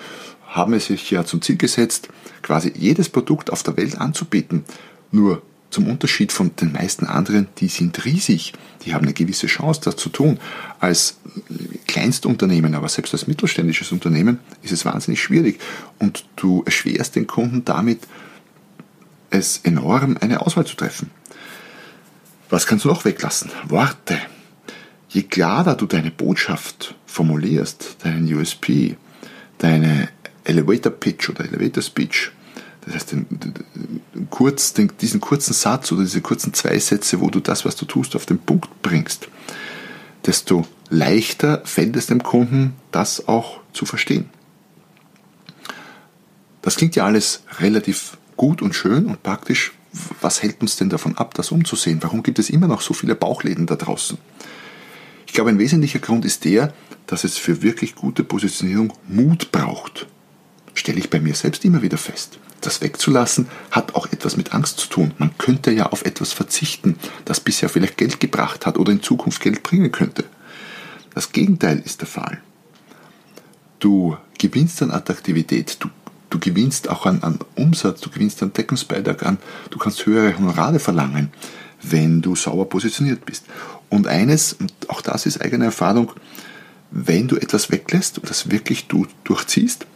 haben 0.46 0.72
es 0.74 0.86
sich 0.86 1.10
ja 1.10 1.24
zum 1.24 1.42
Ziel 1.42 1.56
gesetzt, 1.56 2.08
quasi 2.42 2.72
jedes 2.74 3.08
Produkt 3.08 3.50
auf 3.50 3.62
der 3.62 3.76
Welt 3.76 3.98
anzubieten. 3.98 4.64
Nur 5.10 5.42
zum 5.70 5.86
Unterschied 5.86 6.32
von 6.32 6.54
den 6.56 6.72
meisten 6.72 7.06
anderen, 7.06 7.46
die 7.58 7.68
sind 7.68 8.04
riesig. 8.04 8.54
Die 8.84 8.94
haben 8.94 9.04
eine 9.04 9.12
gewisse 9.12 9.46
Chance, 9.46 9.82
das 9.84 9.96
zu 9.96 10.08
tun. 10.08 10.38
Als 10.80 11.18
Kleinstunternehmen, 11.86 12.74
aber 12.74 12.88
selbst 12.88 13.12
als 13.12 13.26
mittelständisches 13.26 13.92
Unternehmen 13.92 14.38
ist 14.62 14.72
es 14.72 14.84
wahnsinnig 14.84 15.22
schwierig. 15.22 15.60
Und 15.98 16.24
du 16.36 16.62
erschwerst 16.64 17.16
den 17.16 17.26
Kunden 17.26 17.64
damit, 17.64 18.00
es 19.30 19.60
enorm, 19.62 20.16
eine 20.20 20.40
Auswahl 20.40 20.66
zu 20.66 20.74
treffen. 20.74 21.10
Was 22.48 22.66
kannst 22.66 22.86
du 22.86 22.88
noch 22.88 23.04
weglassen? 23.04 23.50
Worte. 23.68 24.18
Je 25.10 25.22
klarer 25.22 25.74
du 25.74 25.86
deine 25.86 26.10
Botschaft 26.10 26.94
formulierst, 27.06 27.96
deinen 28.04 28.32
USP, 28.32 28.96
deine 29.58 30.08
Elevator 30.44 30.92
Pitch 30.92 31.28
oder 31.28 31.44
Elevator 31.44 31.82
Speech, 31.82 32.30
das 32.88 33.02
heißt, 33.02 33.16
kurz, 34.30 34.72
diesen 34.72 35.20
kurzen 35.20 35.52
Satz 35.52 35.92
oder 35.92 36.02
diese 36.02 36.20
kurzen 36.20 36.54
zwei 36.54 36.78
Sätze, 36.78 37.20
wo 37.20 37.28
du 37.28 37.40
das, 37.40 37.64
was 37.64 37.76
du 37.76 37.84
tust, 37.84 38.16
auf 38.16 38.26
den 38.26 38.38
Punkt 38.38 38.82
bringst, 38.82 39.28
desto 40.24 40.66
leichter 40.88 41.62
fällt 41.64 41.96
es 41.96 42.06
dem 42.06 42.22
Kunden, 42.22 42.74
das 42.90 43.28
auch 43.28 43.60
zu 43.72 43.84
verstehen. 43.84 44.30
Das 46.62 46.76
klingt 46.76 46.96
ja 46.96 47.04
alles 47.04 47.42
relativ 47.60 48.16
gut 48.36 48.62
und 48.62 48.74
schön 48.74 49.06
und 49.06 49.22
praktisch. 49.22 49.72
Was 50.20 50.42
hält 50.42 50.60
uns 50.60 50.76
denn 50.76 50.90
davon 50.90 51.16
ab, 51.16 51.34
das 51.34 51.50
umzusehen? 51.50 52.02
Warum 52.02 52.22
gibt 52.22 52.38
es 52.38 52.50
immer 52.50 52.68
noch 52.68 52.82
so 52.82 52.94
viele 52.94 53.14
Bauchläden 53.14 53.66
da 53.66 53.74
draußen? 53.74 54.18
Ich 55.26 55.32
glaube, 55.32 55.50
ein 55.50 55.58
wesentlicher 55.58 55.98
Grund 55.98 56.24
ist 56.24 56.44
der, 56.44 56.72
dass 57.06 57.24
es 57.24 57.38
für 57.38 57.62
wirklich 57.62 57.94
gute 57.94 58.22
Positionierung 58.24 58.92
Mut 59.08 59.50
braucht. 59.50 60.06
Stelle 60.78 61.00
ich 61.00 61.10
bei 61.10 61.18
mir 61.18 61.34
selbst 61.34 61.64
immer 61.64 61.82
wieder 61.82 61.98
fest. 61.98 62.38
Das 62.60 62.80
wegzulassen 62.80 63.48
hat 63.72 63.96
auch 63.96 64.06
etwas 64.12 64.36
mit 64.36 64.54
Angst 64.54 64.78
zu 64.78 64.88
tun. 64.88 65.12
Man 65.18 65.36
könnte 65.36 65.72
ja 65.72 65.86
auf 65.86 66.04
etwas 66.04 66.32
verzichten, 66.32 66.96
das 67.24 67.40
bisher 67.40 67.68
vielleicht 67.68 67.96
Geld 67.96 68.20
gebracht 68.20 68.64
hat 68.64 68.78
oder 68.78 68.92
in 68.92 69.02
Zukunft 69.02 69.42
Geld 69.42 69.64
bringen 69.64 69.90
könnte. 69.90 70.24
Das 71.14 71.32
Gegenteil 71.32 71.82
ist 71.84 72.00
der 72.00 72.06
Fall. 72.06 72.40
Du 73.80 74.16
gewinnst 74.38 74.80
an 74.80 74.92
Attraktivität, 74.92 75.78
du, 75.80 75.88
du 76.30 76.38
gewinnst 76.38 76.88
auch 76.88 77.06
an, 77.06 77.22
an 77.24 77.40
Umsatz, 77.56 78.00
du 78.00 78.10
gewinnst 78.10 78.40
an 78.44 78.52
Deckungsbeitrag 78.52 79.26
an, 79.26 79.38
du 79.70 79.78
kannst 79.78 80.06
höhere 80.06 80.38
Honorare 80.38 80.78
verlangen, 80.78 81.32
wenn 81.82 82.22
du 82.22 82.36
sauber 82.36 82.66
positioniert 82.66 83.26
bist. 83.26 83.44
Und 83.88 84.06
eines, 84.06 84.52
und 84.52 84.72
auch 84.86 85.00
das 85.00 85.26
ist 85.26 85.40
eigene 85.40 85.64
Erfahrung, 85.64 86.12
wenn 86.92 87.26
du 87.26 87.36
etwas 87.36 87.70
weglässt 87.72 88.18
und 88.18 88.30
das 88.30 88.50
wirklich 88.50 88.86
du 88.86 89.08
durchziehst, 89.24 89.86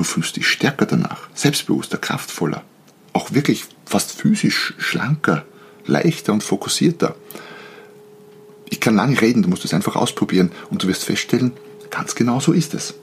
Du 0.00 0.04
fühlst 0.04 0.36
dich 0.36 0.48
stärker 0.48 0.86
danach, 0.86 1.28
selbstbewusster, 1.34 1.98
kraftvoller, 1.98 2.64
auch 3.12 3.34
wirklich 3.34 3.66
fast 3.84 4.12
physisch 4.12 4.72
schlanker, 4.78 5.44
leichter 5.84 6.32
und 6.32 6.42
fokussierter. 6.42 7.16
Ich 8.70 8.80
kann 8.80 8.96
lange 8.96 9.20
reden, 9.20 9.42
du 9.42 9.50
musst 9.50 9.66
es 9.66 9.74
einfach 9.74 9.96
ausprobieren 9.96 10.52
und 10.70 10.82
du 10.82 10.88
wirst 10.88 11.04
feststellen, 11.04 11.52
ganz 11.90 12.14
genau 12.14 12.40
so 12.40 12.52
ist 12.52 12.72
es. 12.72 12.94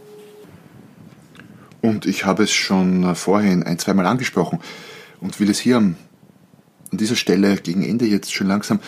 Und 1.81 2.07
ich 2.07 2.25
habe 2.25 2.41
es 2.41 2.51
schon 2.51 3.15
vorhin 3.15 3.61
ein, 3.61 3.77
zweimal 3.77 4.07
angesprochen 4.07 4.57
und 5.21 5.39
will 5.39 5.51
es 5.51 5.59
hier 5.59 5.77
an 5.77 5.97
dieser 6.91 7.15
Stelle 7.15 7.57
gegen 7.57 7.83
Ende 7.83 8.07
jetzt 8.07 8.33
schon 8.33 8.47
langsam 8.47 8.79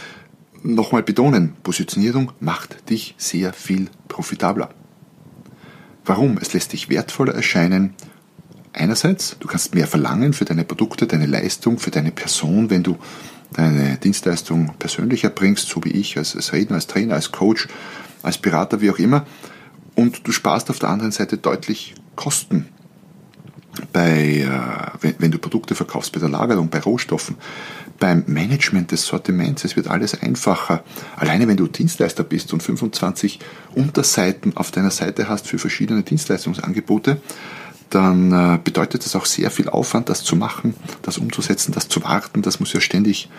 nochmal 0.64 1.04
betonen. 1.04 1.54
Positionierung 1.62 2.32
macht 2.40 2.90
dich 2.90 3.14
sehr 3.20 3.54
viel 3.54 3.88
profitabler. 4.08 4.72
Warum? 6.10 6.40
Es 6.42 6.54
lässt 6.54 6.74
dich 6.74 6.90
wertvoller 6.90 7.36
erscheinen. 7.36 7.94
Einerseits, 8.74 9.38
du 9.40 9.48
kannst 9.48 9.76
mehr 9.76 9.86
verlangen 9.86 10.34
für 10.34 10.44
deine 10.44 10.64
Produkte, 10.64 11.06
deine 11.06 11.28
Leistung, 11.28 11.78
für 11.78 11.92
deine 11.92 12.10
Person, 12.10 12.72
wenn 12.72 12.82
du 12.82 12.98
deine 13.54 13.96
Dienstleistung 13.98 14.74
persönlich 14.80 15.24
erbringst, 15.24 15.70
so 15.70 15.84
wie 15.84 15.92
ich, 15.92 16.18
als, 16.18 16.36
als 16.36 16.52
Redner, 16.52 16.78
als 16.78 16.88
Trainer, 16.88 17.14
als 17.14 17.32
Coach, 17.32 17.68
als 18.24 18.40
Berater, 18.40 18.82
wie 18.82 18.90
auch 18.90 18.98
immer. 18.98 19.28
Und 19.94 20.28
du 20.28 20.32
sparst 20.32 20.72
auf 20.72 20.80
der 20.80 20.90
anderen 20.90 21.12
Seite 21.12 21.38
deutlich 21.38 21.94
Kosten 22.16 22.70
bei, 23.92 24.40
äh, 24.42 24.98
wenn, 25.02 25.16
wenn, 25.20 25.32
du 25.32 25.38
Produkte 25.38 25.76
verkaufst, 25.76 26.12
bei 26.14 26.20
der 26.20 26.30
Lagerung, 26.30 26.70
bei 26.70 26.80
Rohstoffen, 26.80 27.36
beim 28.00 28.24
Management 28.28 28.92
des 28.92 29.06
Sortiments. 29.06 29.64
Es 29.66 29.76
wird 29.76 29.88
alles 29.88 30.22
einfacher. 30.22 30.84
Alleine 31.18 31.48
wenn 31.48 31.58
du 31.58 31.68
Dienstleister 31.68 32.24
bist 32.24 32.54
und 32.54 32.64
25 32.64 33.40
Unterseiten 33.76 34.56
auf 34.56 34.72
deiner 34.72 34.92
Seite 34.92 35.30
hast 35.30 35.48
für 35.48 35.60
verschiedene 35.60 36.04
Dienstleistungsangebote, 36.04 37.22
dann 37.90 38.32
äh, 38.32 38.60
bedeutet 38.64 39.06
das 39.06 39.16
auch 39.16 39.26
sehr 39.26 39.52
viel 39.52 39.70
Aufwand, 39.70 40.10
das 40.10 40.24
zu 40.24 40.36
machen, 40.36 40.76
das 41.02 41.18
umzusetzen, 41.18 41.72
das 41.74 41.88
zu 41.88 42.04
warten. 42.04 42.42
Das 42.42 42.60
muss 42.60 42.74
ja 42.74 42.82
ständig 42.82 43.30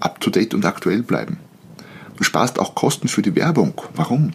up-to-date 0.00 0.54
und 0.54 0.64
aktuell 0.64 1.02
bleiben. 1.02 1.38
Du 2.16 2.24
sparst 2.24 2.58
auch 2.58 2.74
Kosten 2.74 3.08
für 3.08 3.22
die 3.22 3.34
Werbung. 3.34 3.74
Warum? 3.94 4.32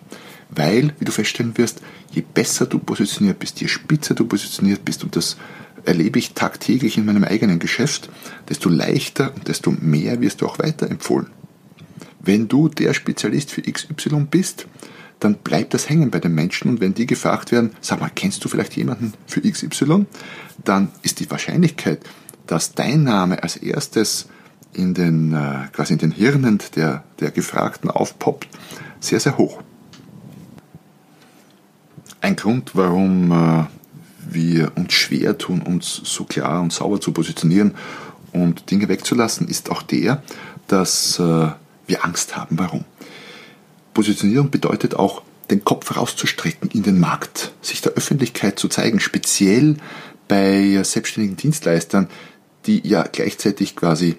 Weil, 0.49 0.93
wie 0.99 1.05
du 1.05 1.12
feststellen 1.12 1.57
wirst, 1.57 1.81
je 2.12 2.23
besser 2.33 2.65
du 2.65 2.79
positioniert 2.79 3.39
bist, 3.39 3.62
je 3.62 3.67
spitzer 3.67 4.15
du 4.15 4.25
positioniert 4.25 4.83
bist, 4.83 5.03
und 5.03 5.15
das 5.15 5.38
erlebe 5.85 6.19
ich 6.19 6.33
tagtäglich 6.33 6.97
in 6.97 7.05
meinem 7.05 7.23
eigenen 7.23 7.59
Geschäft, 7.59 8.09
desto 8.49 8.69
leichter 8.69 9.33
und 9.35 9.47
desto 9.47 9.71
mehr 9.71 10.21
wirst 10.21 10.41
du 10.41 10.47
auch 10.47 10.59
weiterempfohlen. 10.59 11.27
Wenn 12.19 12.47
du 12.47 12.67
der 12.67 12.93
Spezialist 12.93 13.51
für 13.51 13.62
XY 13.62 14.27
bist, 14.29 14.67
dann 15.19 15.35
bleibt 15.35 15.73
das 15.73 15.89
hängen 15.89 16.12
bei 16.12 16.19
den 16.19 16.33
Menschen 16.33 16.69
und 16.69 16.81
wenn 16.81 16.93
die 16.93 17.05
gefragt 17.05 17.51
werden, 17.51 17.71
sag 17.81 17.99
mal, 17.99 18.12
kennst 18.13 18.43
du 18.43 18.49
vielleicht 18.49 18.75
jemanden 18.75 19.13
für 19.25 19.41
XY, 19.41 20.05
dann 20.63 20.89
ist 21.01 21.19
die 21.19 21.29
Wahrscheinlichkeit, 21.29 22.01
dass 22.47 22.73
dein 22.73 23.03
Name 23.03 23.43
als 23.43 23.57
erstes 23.57 24.27
in 24.73 24.93
den, 24.93 25.33
äh, 25.33 25.67
quasi 25.73 25.93
in 25.93 25.99
den 25.99 26.12
Hirnen 26.12 26.59
der, 26.75 27.03
der 27.19 27.31
Gefragten 27.31 27.89
aufpoppt, 27.89 28.47
sehr, 28.99 29.19
sehr 29.19 29.38
hoch. 29.38 29.62
Ein 32.21 32.36
Grund, 32.36 32.71
warum 32.73 33.32
äh, 33.32 33.65
wir 34.29 34.71
uns 34.75 34.93
schwer 34.93 35.38
tun, 35.38 35.62
uns 35.62 36.01
so 36.03 36.25
klar 36.25 36.62
und 36.62 36.73
sauber 36.73 36.99
zu 36.99 37.12
positionieren 37.12 37.75
und 38.34 38.69
Dinge 38.71 38.89
wegzulassen, 38.89 39.47
ist 39.47 39.71
auch 39.71 39.82
der, 39.82 40.21
dass 40.67 41.19
äh, 41.19 41.49
wir 41.88 42.05
Angst 42.05 42.36
haben. 42.36 42.60
Warum? 42.60 42.86
Positionierung 43.93 44.51
bedeutet 44.51 44.95
auch, 44.95 45.23
den 45.49 45.63
Kopf 45.63 45.97
rauszustrecken 45.97 46.69
in 46.69 46.84
den 46.84 46.99
Markt, 46.99 47.53
sich 47.62 47.82
der 47.82 47.93
Öffentlichkeit 47.93 48.60
zu 48.60 48.67
zeigen, 48.67 48.99
speziell 48.99 49.77
bei 50.27 50.79
selbstständigen 50.84 51.38
Dienstleistern, 51.38 52.08
die 52.67 52.88
ja 52.88 53.03
gleichzeitig 53.03 53.75
quasi 53.75 54.17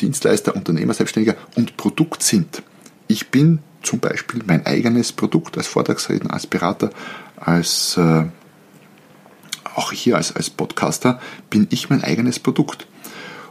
Dienstleister, 0.00 0.54
Unternehmer, 0.54 0.94
Selbstständiger 0.94 1.36
und 1.56 1.76
Produkt 1.76 2.22
sind. 2.22 2.62
Ich 3.08 3.30
bin 3.30 3.58
zum 3.82 3.98
Beispiel 3.98 4.42
mein 4.46 4.64
eigenes 4.66 5.12
Produkt 5.12 5.56
als 5.56 5.66
Vortragsredner, 5.66 6.32
als 6.32 6.46
Berater, 6.46 6.90
als 7.44 7.96
äh, 7.96 8.24
auch 9.74 9.92
hier 9.92 10.16
als, 10.16 10.34
als 10.34 10.50
Podcaster 10.50 11.20
bin 11.50 11.66
ich 11.70 11.90
mein 11.90 12.04
eigenes 12.04 12.38
Produkt. 12.38 12.86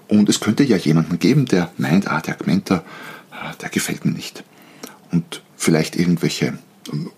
Und 0.07 0.29
es 0.29 0.39
könnte 0.39 0.63
ja 0.63 0.77
jemanden 0.77 1.19
geben, 1.19 1.45
der 1.45 1.71
meint, 1.77 2.09
ah, 2.09 2.21
der 2.21 2.37
Mentor, 2.45 2.83
ah, 3.31 3.53
der 3.61 3.69
gefällt 3.69 4.05
mir 4.05 4.11
nicht. 4.11 4.43
Und 5.11 5.41
vielleicht 5.55 5.95
irgendwelche 5.95 6.57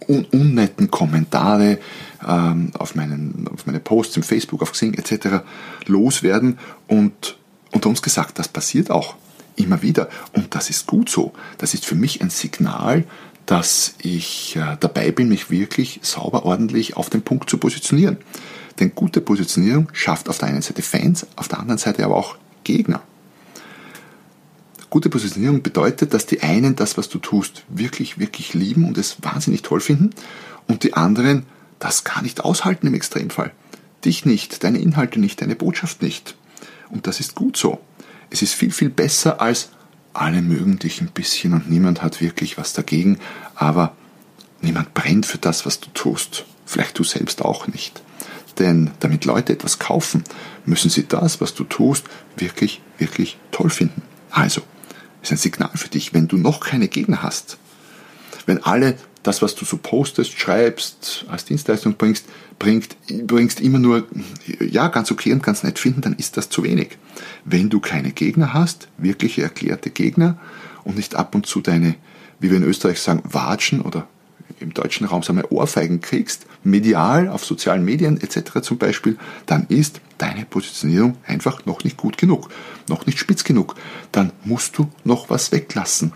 un 0.08 0.26
unnetten 0.26 0.92
Kommentare 0.92 1.80
ähm, 2.28 2.72
auf, 2.78 2.96
meinen, 2.96 3.48
auf 3.52 3.66
meine 3.66 3.80
Posts 3.80 4.18
im 4.18 4.24
Facebook, 4.24 4.62
auf 4.62 4.74
Xing 4.74 4.94
etc. 4.94 5.44
loswerden. 5.88 6.60
Und 6.88 7.38
unter 7.72 7.90
uns 7.90 8.02
gesagt, 8.02 8.40
das 8.40 8.48
passiert 8.48 8.92
auch 8.92 9.16
immer 9.56 9.82
wieder. 9.82 10.10
Und 10.34 10.54
das 10.56 10.70
ist 10.70 10.86
gut 10.86 11.10
so. 11.10 11.34
Das 11.58 11.74
ist 11.74 11.86
für 11.86 11.96
mich 11.96 12.22
ein 12.22 12.30
Signal, 12.30 13.06
dass 13.46 13.96
ich 14.00 14.56
äh, 14.56 14.78
dabei 14.80 15.12
bin, 15.12 15.30
mich 15.30 15.50
wirklich 15.52 16.00
sauber, 16.02 16.46
ordentlich 16.46 16.96
auf 16.96 17.10
den 17.10 17.22
Punkt 17.22 17.50
zu 17.50 17.58
positionieren. 17.58 18.18
Denn 18.80 18.96
gute 18.96 19.22
Positionierung 19.22 19.90
schafft 19.94 20.30
auf 20.30 20.38
der 20.38 20.50
einen 20.50 20.62
Seite 20.62 20.82
Fans, 20.82 21.28
auf 21.36 21.48
der 21.48 21.60
anderen 21.60 21.78
Seite 21.78 22.04
aber 22.04 22.16
auch 22.16 22.38
Gegner. 22.64 23.02
Gute 24.90 25.10
Positionierung 25.10 25.62
bedeutet, 25.62 26.14
dass 26.14 26.26
die 26.26 26.42
einen 26.42 26.76
das, 26.76 26.98
was 26.98 27.10
du 27.10 27.18
tust, 27.18 27.64
wirklich, 27.68 28.20
wirklich 28.20 28.54
lieben 28.54 28.86
und 28.86 28.98
es 28.98 29.18
wahnsinnig 29.22 29.64
toll 29.64 29.80
finden 29.80 30.12
und 30.68 30.84
die 30.84 30.94
anderen 30.94 31.46
das 31.80 32.04
gar 32.04 32.22
nicht 32.22 32.42
aushalten 32.42 32.88
im 32.88 32.94
Extremfall. 32.94 33.52
Dich 34.06 34.26
nicht, 34.26 34.64
deine 34.64 34.80
Inhalte 34.80 35.20
nicht, 35.20 35.42
deine 35.42 35.56
Botschaft 35.56 36.02
nicht. 36.02 36.36
Und 36.90 37.08
das 37.08 37.20
ist 37.20 37.36
gut 37.36 37.58
so. 37.58 37.80
Es 38.30 38.42
ist 38.42 38.54
viel, 38.54 38.72
viel 38.72 38.90
besser 38.90 39.42
als 39.42 39.70
alle 40.14 40.42
mögen 40.42 40.80
dich 40.80 41.02
ein 41.02 41.10
bisschen 41.10 41.54
und 41.54 41.70
niemand 41.70 42.02
hat 42.02 42.22
wirklich 42.22 42.58
was 42.58 42.74
dagegen, 42.74 43.20
aber 43.56 43.96
niemand 44.62 44.94
brennt 44.94 45.26
für 45.26 45.38
das, 45.38 45.66
was 45.66 45.80
du 45.80 45.90
tust. 45.94 46.46
Vielleicht 46.66 46.98
du 46.98 47.04
selbst 47.04 47.44
auch 47.44 47.68
nicht. 47.68 48.02
Denn 48.60 48.92
damit 49.00 49.26
Leute 49.26 49.54
etwas 49.54 49.80
kaufen, 49.80 50.24
müssen 50.66 50.90
sie 50.90 51.08
das, 51.08 51.42
was 51.42 51.54
du 51.54 51.64
tust, 51.64 52.06
wirklich, 52.38 52.82
wirklich 52.98 53.38
toll 53.52 53.70
finden. 53.70 54.02
Also, 54.30 54.62
ist 55.22 55.32
ein 55.32 55.38
Signal 55.38 55.72
für 55.76 55.90
dich, 55.90 56.14
wenn 56.14 56.28
du 56.28 56.38
noch 56.38 56.60
keine 56.60 56.88
Gegner 56.88 57.24
hast, 57.24 57.58
wenn 58.46 58.64
alle 58.64 58.98
das, 59.24 59.42
was 59.42 59.56
du 59.56 59.66
so 59.66 59.78
postest, 59.78 60.38
schreibst, 60.38 61.26
als 61.30 61.46
Dienstleistung 61.46 61.96
bringst, 61.96 62.26
bringt, 62.60 62.96
bringst 63.26 63.62
immer 63.62 63.80
nur, 63.80 64.06
ja, 64.60 64.90
ganz 64.90 65.12
okay 65.12 65.32
und 65.32 65.42
ganz 65.42 65.64
nett 65.64 65.80
finden, 65.80 66.02
dann 66.02 66.14
ist 66.14 66.38
das 66.38 66.50
zu 66.50 66.64
wenig. 66.64 66.98
Wenn 67.46 67.70
du 67.70 67.80
keine 67.80 68.12
Gegner 68.12 68.54
hast, 68.54 68.90
wirkliche 68.98 69.42
erklärte 69.42 69.90
Gegner 69.90 70.38
und 70.84 70.98
nicht 70.98 71.16
ab 71.16 71.36
und 71.36 71.46
zu 71.46 71.62
deine, 71.62 71.96
wie 72.40 72.52
wir 72.52 72.58
in 72.58 72.64
Österreich 72.64 73.00
sagen, 73.00 73.24
Watschen 73.24 73.82
oder 73.82 74.08
im 74.60 74.74
deutschen 74.74 75.08
Raum 75.08 75.24
sagen 75.24 75.40
wir 75.40 75.52
Ohrfeigen 75.52 76.02
kriegst, 76.02 76.46
medial, 76.64 77.30
auf 77.30 77.46
sozialen 77.46 77.84
Medien 77.84 78.20
etc. 78.22 78.62
zum 78.62 78.78
Beispiel, 78.78 79.18
dann 79.46 79.66
ist 79.68 80.02
deine 80.18 80.46
Positionierung 80.46 81.18
einfach 81.26 81.66
noch 81.66 81.84
nicht 81.84 81.98
gut 81.98 82.18
genug, 82.18 82.50
noch 82.88 83.06
nicht 83.06 83.20
spitz 83.20 83.44
genug. 83.44 83.76
Dann 84.12 84.32
musst 84.44 84.78
du 84.78 84.90
noch 85.04 85.30
was 85.30 85.52
weglassen. 85.52 86.14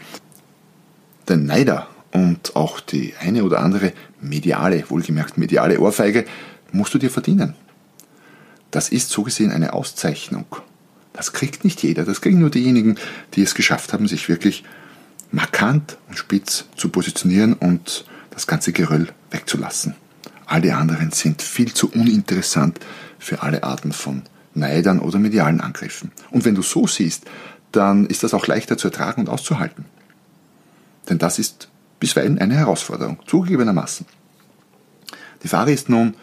Denn 1.28 1.46
Neider 1.46 1.88
und 2.12 2.56
auch 2.56 2.80
die 2.80 3.14
eine 3.20 3.44
oder 3.44 3.60
andere 3.60 3.94
mediale, 4.22 4.90
wohlgemerkt 4.90 5.38
mediale 5.38 5.80
Ohrfeige 5.80 6.26
musst 6.72 6.94
du 6.94 6.98
dir 6.98 7.12
verdienen. 7.12 7.54
Das 8.72 8.90
ist 8.90 9.10
so 9.10 9.24
gesehen 9.24 9.52
eine 9.52 9.74
Auszeichnung. 9.74 10.46
Das 11.14 11.34
kriegt 11.34 11.64
nicht 11.64 11.82
jeder, 11.84 12.04
das 12.06 12.22
kriegen 12.22 12.40
nur 12.40 12.50
diejenigen, 12.50 12.96
die 13.34 13.42
es 13.42 13.56
geschafft 13.56 13.94
haben, 13.94 14.08
sich 14.08 14.30
wirklich 14.30 14.64
markant 15.32 15.98
und 16.10 16.18
spitz 16.18 16.66
zu 16.76 16.90
positionieren 16.90 17.54
und 17.54 18.06
das 18.30 18.48
ganze 18.48 18.72
Geröll 18.72 19.10
wegzulassen. 19.32 19.96
Alle 20.46 20.76
anderen 20.76 21.12
sind 21.12 21.42
viel 21.42 21.74
zu 21.74 21.90
uninteressant 21.92 22.80
für 23.20 23.42
alle 23.42 23.64
Arten 23.64 23.92
von 23.92 24.22
Neidern 24.54 25.00
oder 25.00 25.20
medialen 25.20 25.60
Angriffen. 25.60 26.12
Und 26.32 26.46
wenn 26.46 26.56
du 26.56 26.62
so 26.62 26.88
siehst, 26.88 27.26
dann 27.72 28.06
ist 28.06 28.24
das 28.24 28.34
auch 28.34 28.48
leichter 28.48 28.78
zu 28.78 28.88
ertragen 28.88 29.22
und 29.22 29.30
auszuhalten. 29.30 29.86
Denn 31.10 31.18
das 31.18 31.40
ist 31.40 31.70
bisweilen 32.00 32.40
eine 32.40 32.56
Herausforderung, 32.56 33.20
zugegebenermaßen. 33.26 34.06
Die 35.44 35.48
Frage 35.48 35.72
ist 35.72 35.90
nun, 35.90 36.16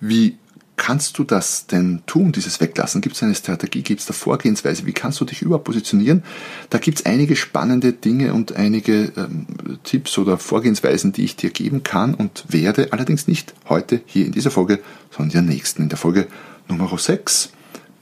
wie 0.00 0.38
kannst 0.76 1.18
du 1.18 1.24
das 1.24 1.66
denn 1.66 2.02
tun, 2.06 2.32
dieses 2.32 2.60
Weglassen? 2.60 3.00
Gibt 3.00 3.16
es 3.16 3.22
eine 3.22 3.34
Strategie, 3.34 3.82
gibt 3.82 4.00
es 4.00 4.08
eine 4.08 4.14
Vorgehensweise? 4.14 4.86
Wie 4.86 4.92
kannst 4.92 5.20
du 5.20 5.24
dich 5.24 5.42
überhaupt 5.42 5.64
positionieren? 5.64 6.24
Da 6.70 6.78
gibt 6.78 6.98
es 6.98 7.06
einige 7.06 7.36
spannende 7.36 7.92
Dinge 7.92 8.34
und 8.34 8.56
einige 8.56 9.12
ähm, 9.16 9.46
Tipps 9.84 10.18
oder 10.18 10.36
Vorgehensweisen, 10.36 11.12
die 11.12 11.24
ich 11.24 11.36
dir 11.36 11.50
geben 11.50 11.84
kann 11.84 12.14
und 12.14 12.44
werde, 12.48 12.92
allerdings 12.92 13.28
nicht 13.28 13.54
heute 13.68 14.00
hier 14.06 14.26
in 14.26 14.32
dieser 14.32 14.50
Folge, 14.50 14.80
sondern 15.10 15.38
in 15.38 15.46
der 15.46 15.54
nächsten, 15.54 15.82
in 15.82 15.88
der 15.88 15.98
Folge 15.98 16.26
Nummer 16.68 16.90
6, 16.96 17.50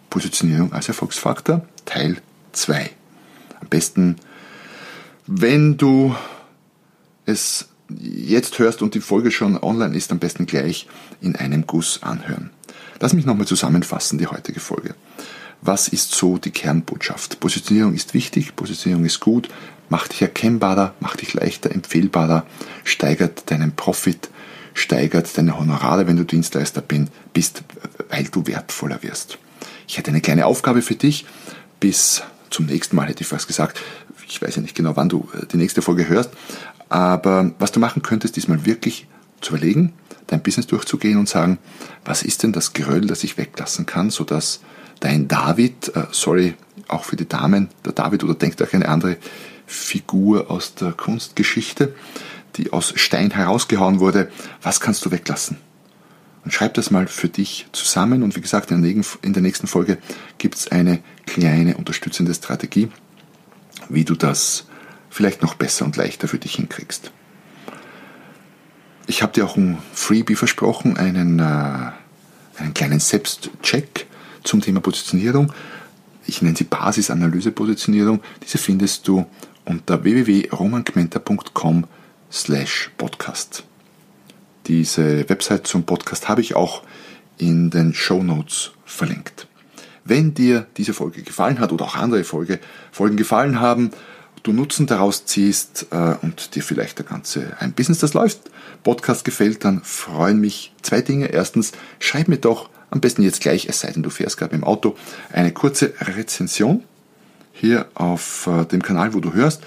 Positionierung 0.08 0.72
als 0.72 0.88
Erfolgsfaktor, 0.88 1.66
Teil 1.84 2.18
2. 2.52 2.90
Am 3.60 3.68
besten, 3.68 4.16
wenn 5.26 5.76
du 5.76 6.14
es 7.26 7.68
jetzt 7.88 8.58
hörst 8.58 8.82
und 8.82 8.94
die 8.94 9.00
Folge 9.00 9.30
schon 9.30 9.56
online 9.58 9.96
ist, 9.96 10.12
am 10.12 10.18
besten 10.18 10.46
gleich 10.46 10.86
in 11.20 11.36
einem 11.36 11.66
Guss 11.66 12.02
anhören. 12.02 12.50
Lass 13.00 13.12
mich 13.12 13.26
nochmal 13.26 13.46
zusammenfassen, 13.46 14.18
die 14.18 14.26
heutige 14.26 14.60
Folge. 14.60 14.94
Was 15.60 15.88
ist 15.88 16.12
so 16.12 16.38
die 16.38 16.50
Kernbotschaft? 16.50 17.38
Positionierung 17.40 17.94
ist 17.94 18.14
wichtig, 18.14 18.56
Positionierung 18.56 19.04
ist 19.04 19.20
gut, 19.20 19.48
macht 19.88 20.12
dich 20.12 20.22
erkennbarer, 20.22 20.94
macht 21.00 21.20
dich 21.20 21.34
leichter, 21.34 21.70
empfehlbarer, 21.70 22.46
steigert 22.84 23.50
deinen 23.50 23.72
Profit, 23.76 24.30
steigert 24.74 25.36
deine 25.36 25.58
Honorare, 25.58 26.06
wenn 26.06 26.16
du 26.16 26.24
Dienstleister 26.24 26.82
bist, 27.32 27.62
weil 28.08 28.24
du 28.24 28.46
wertvoller 28.46 29.02
wirst. 29.02 29.38
Ich 29.86 29.98
hätte 29.98 30.10
eine 30.10 30.20
kleine 30.20 30.46
Aufgabe 30.46 30.82
für 30.82 30.94
dich. 30.94 31.26
Bis 31.78 32.22
zum 32.50 32.66
nächsten 32.66 32.96
Mal 32.96 33.08
hätte 33.08 33.22
ich 33.22 33.28
fast 33.28 33.46
gesagt. 33.46 33.80
Ich 34.28 34.40
weiß 34.40 34.56
ja 34.56 34.62
nicht 34.62 34.74
genau, 34.74 34.96
wann 34.96 35.08
du 35.08 35.28
äh, 35.34 35.46
die 35.46 35.56
nächste 35.56 35.82
Folge 35.82 36.08
hörst, 36.08 36.30
aber 36.92 37.52
was 37.58 37.72
du 37.72 37.80
machen 37.80 38.02
könntest, 38.02 38.36
ist 38.36 38.50
mal 38.50 38.66
wirklich 38.66 39.06
zu 39.40 39.54
überlegen, 39.54 39.94
dein 40.26 40.42
Business 40.42 40.66
durchzugehen 40.66 41.18
und 41.18 41.26
sagen, 41.26 41.58
was 42.04 42.22
ist 42.22 42.42
denn 42.42 42.52
das 42.52 42.74
Geröll, 42.74 43.06
das 43.06 43.24
ich 43.24 43.38
weglassen 43.38 43.86
kann, 43.86 44.10
sodass 44.10 44.60
dein 45.00 45.26
David, 45.26 45.96
äh, 45.96 46.04
sorry, 46.10 46.54
auch 46.88 47.04
für 47.04 47.16
die 47.16 47.26
Damen, 47.26 47.68
der 47.86 47.92
David 47.92 48.24
oder 48.24 48.34
denkt 48.34 48.60
euch 48.60 48.74
eine 48.74 48.88
andere 48.88 49.16
Figur 49.66 50.50
aus 50.50 50.74
der 50.74 50.92
Kunstgeschichte, 50.92 51.94
die 52.56 52.74
aus 52.74 52.92
Stein 52.96 53.30
herausgehauen 53.30 53.98
wurde, 53.98 54.30
was 54.60 54.80
kannst 54.80 55.02
du 55.06 55.10
weglassen? 55.10 55.56
Und 56.44 56.52
schreib 56.52 56.74
das 56.74 56.90
mal 56.90 57.06
für 57.06 57.28
dich 57.28 57.68
zusammen 57.72 58.22
und 58.22 58.36
wie 58.36 58.42
gesagt, 58.42 58.70
in 58.70 58.82
der 58.82 59.42
nächsten 59.42 59.66
Folge 59.66 59.96
gibt 60.36 60.56
es 60.56 60.68
eine 60.68 60.98
kleine 61.24 61.78
unterstützende 61.78 62.34
Strategie, 62.34 62.90
wie 63.88 64.04
du 64.04 64.14
das 64.14 64.66
vielleicht 65.12 65.42
noch 65.42 65.54
besser 65.54 65.84
und 65.84 65.96
leichter 65.96 66.26
für 66.26 66.38
dich 66.38 66.54
hinkriegst. 66.54 67.12
Ich 69.06 69.22
habe 69.22 69.32
dir 69.32 69.44
auch 69.44 69.56
ein 69.56 69.76
Freebie 69.92 70.36
versprochen, 70.36 70.96
einen, 70.96 71.38
äh, 71.38 71.92
einen 72.58 72.74
kleinen 72.74 72.98
Selbstcheck 72.98 74.06
zum 74.42 74.62
Thema 74.62 74.80
Positionierung. 74.80 75.52
Ich 76.26 76.40
nenne 76.40 76.56
sie 76.56 76.64
Basisanalyse-Positionierung. 76.64 78.22
Diese 78.42 78.56
findest 78.56 79.06
du 79.06 79.26
unter 79.66 80.02
www.romankmenta.com 80.02 81.84
slash 82.30 82.90
podcast. 82.96 83.64
Diese 84.66 85.28
Website 85.28 85.66
zum 85.66 85.84
Podcast 85.84 86.28
habe 86.28 86.40
ich 86.40 86.56
auch 86.56 86.84
in 87.36 87.68
den 87.68 87.92
Show 87.92 88.22
Notes 88.22 88.72
verlinkt. 88.86 89.46
Wenn 90.04 90.32
dir 90.32 90.66
diese 90.76 90.94
Folge 90.94 91.22
gefallen 91.22 91.60
hat 91.60 91.70
oder 91.70 91.84
auch 91.84 91.96
andere 91.96 92.24
Folge, 92.24 92.60
Folgen 92.92 93.16
gefallen 93.16 93.60
haben, 93.60 93.90
du 94.42 94.52
Nutzen 94.52 94.86
daraus 94.86 95.24
ziehst 95.24 95.86
äh, 95.90 96.14
und 96.22 96.54
dir 96.54 96.62
vielleicht 96.62 96.98
der 96.98 97.06
ganze 97.06 97.56
ein 97.60 97.72
Business, 97.72 97.98
das 97.98 98.14
läuft, 98.14 98.40
Podcast 98.82 99.24
gefällt, 99.24 99.64
dann 99.64 99.82
freuen 99.82 100.40
mich 100.40 100.72
zwei 100.82 101.00
Dinge. 101.00 101.26
Erstens, 101.26 101.72
schreib 102.00 102.28
mir 102.28 102.38
doch 102.38 102.68
am 102.90 103.00
besten 103.00 103.22
jetzt 103.22 103.40
gleich, 103.40 103.66
es 103.68 103.80
sei 103.80 103.90
denn 103.90 104.02
du 104.02 104.10
fährst 104.10 104.36
gerade 104.36 104.54
im 104.54 104.64
Auto, 104.64 104.96
eine 105.32 105.52
kurze 105.52 105.94
Rezension 106.00 106.82
hier 107.52 107.86
auf 107.94 108.46
äh, 108.46 108.64
dem 108.64 108.82
Kanal, 108.82 109.14
wo 109.14 109.20
du 109.20 109.32
hörst. 109.32 109.62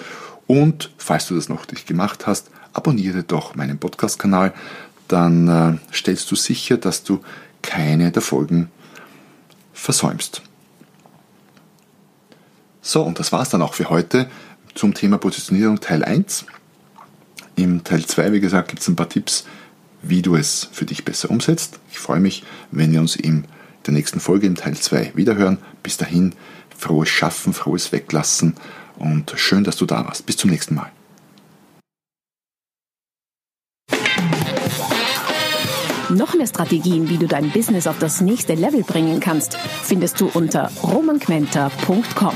Und 0.48 0.92
falls 0.98 1.28
du 1.28 1.36
das 1.36 1.50
noch 1.50 1.68
nicht 1.70 1.88
gemacht 1.88 2.28
hast, 2.28 2.52
abonniere 2.74 3.24
doch 3.24 3.56
meinen 3.56 3.80
Podcast-Kanal. 3.80 4.54
Dann 5.08 5.48
äh, 5.48 5.94
stellst 5.94 6.30
du 6.30 6.36
sicher, 6.36 6.78
dass 6.78 7.04
du 7.04 7.22
keine 7.62 8.12
der 8.12 8.22
Folgen 8.22 8.70
versäumst. 9.74 10.42
So, 12.82 13.02
und 13.02 13.20
das 13.20 13.32
war's 13.32 13.50
dann 13.50 13.64
auch 13.64 13.74
für 13.74 13.90
heute 13.90 14.30
zum 14.76 14.94
Thema 14.94 15.18
Positionierung 15.18 15.80
Teil 15.80 16.04
1. 16.04 16.46
Im 17.56 17.84
Teil 17.84 18.06
2, 18.06 18.34
wie 18.34 18.42
gesagt, 18.42 18.68
gibt 18.68 18.82
es 18.82 18.88
ein 18.88 18.96
paar 18.96 19.10
Tipps, 19.10 19.46
wie 20.02 20.22
du 20.22 20.36
es 20.36 20.70
für 20.72 20.86
dich 20.86 21.06
besser 21.06 21.32
umsetzt. 21.32 21.80
Ich 21.90 21.98
freue 21.98 22.20
mich, 22.20 22.44
wenn 22.72 22.92
wir 22.92 23.00
uns 23.00 23.16
in 23.16 23.46
der 23.88 23.94
nächsten 23.94 24.20
Folge 24.20 24.46
im 24.46 24.56
Teil 24.56 24.76
2 24.76 25.14
wiederhören. 25.16 25.58
Bis 25.82 25.98
dahin, 25.98 26.34
frohes 26.78 27.10
Schaffen, 27.10 27.54
frohes 27.54 27.92
Weglassen 27.92 28.56
und 28.98 29.34
schön, 29.38 29.64
dass 29.64 29.78
du 29.78 29.86
da 29.86 30.06
warst. 30.06 30.26
Bis 30.26 30.38
zum 30.38 30.50
nächsten 30.50 30.76
Mal. 30.76 30.92
Noch 36.10 36.36
mehr 36.36 36.48
Strategien, 36.48 37.10
wie 37.10 37.18
du 37.18 37.28
dein 37.28 37.50
Business 37.50 37.88
auf 37.88 37.98
das 38.00 38.22
nächste 38.22 38.54
Level 38.54 38.84
bringen 38.84 39.20
kannst, 39.20 39.58
findest 39.84 40.22
du 40.22 40.28
unter 40.28 40.72
romanquenter.com 40.84 42.36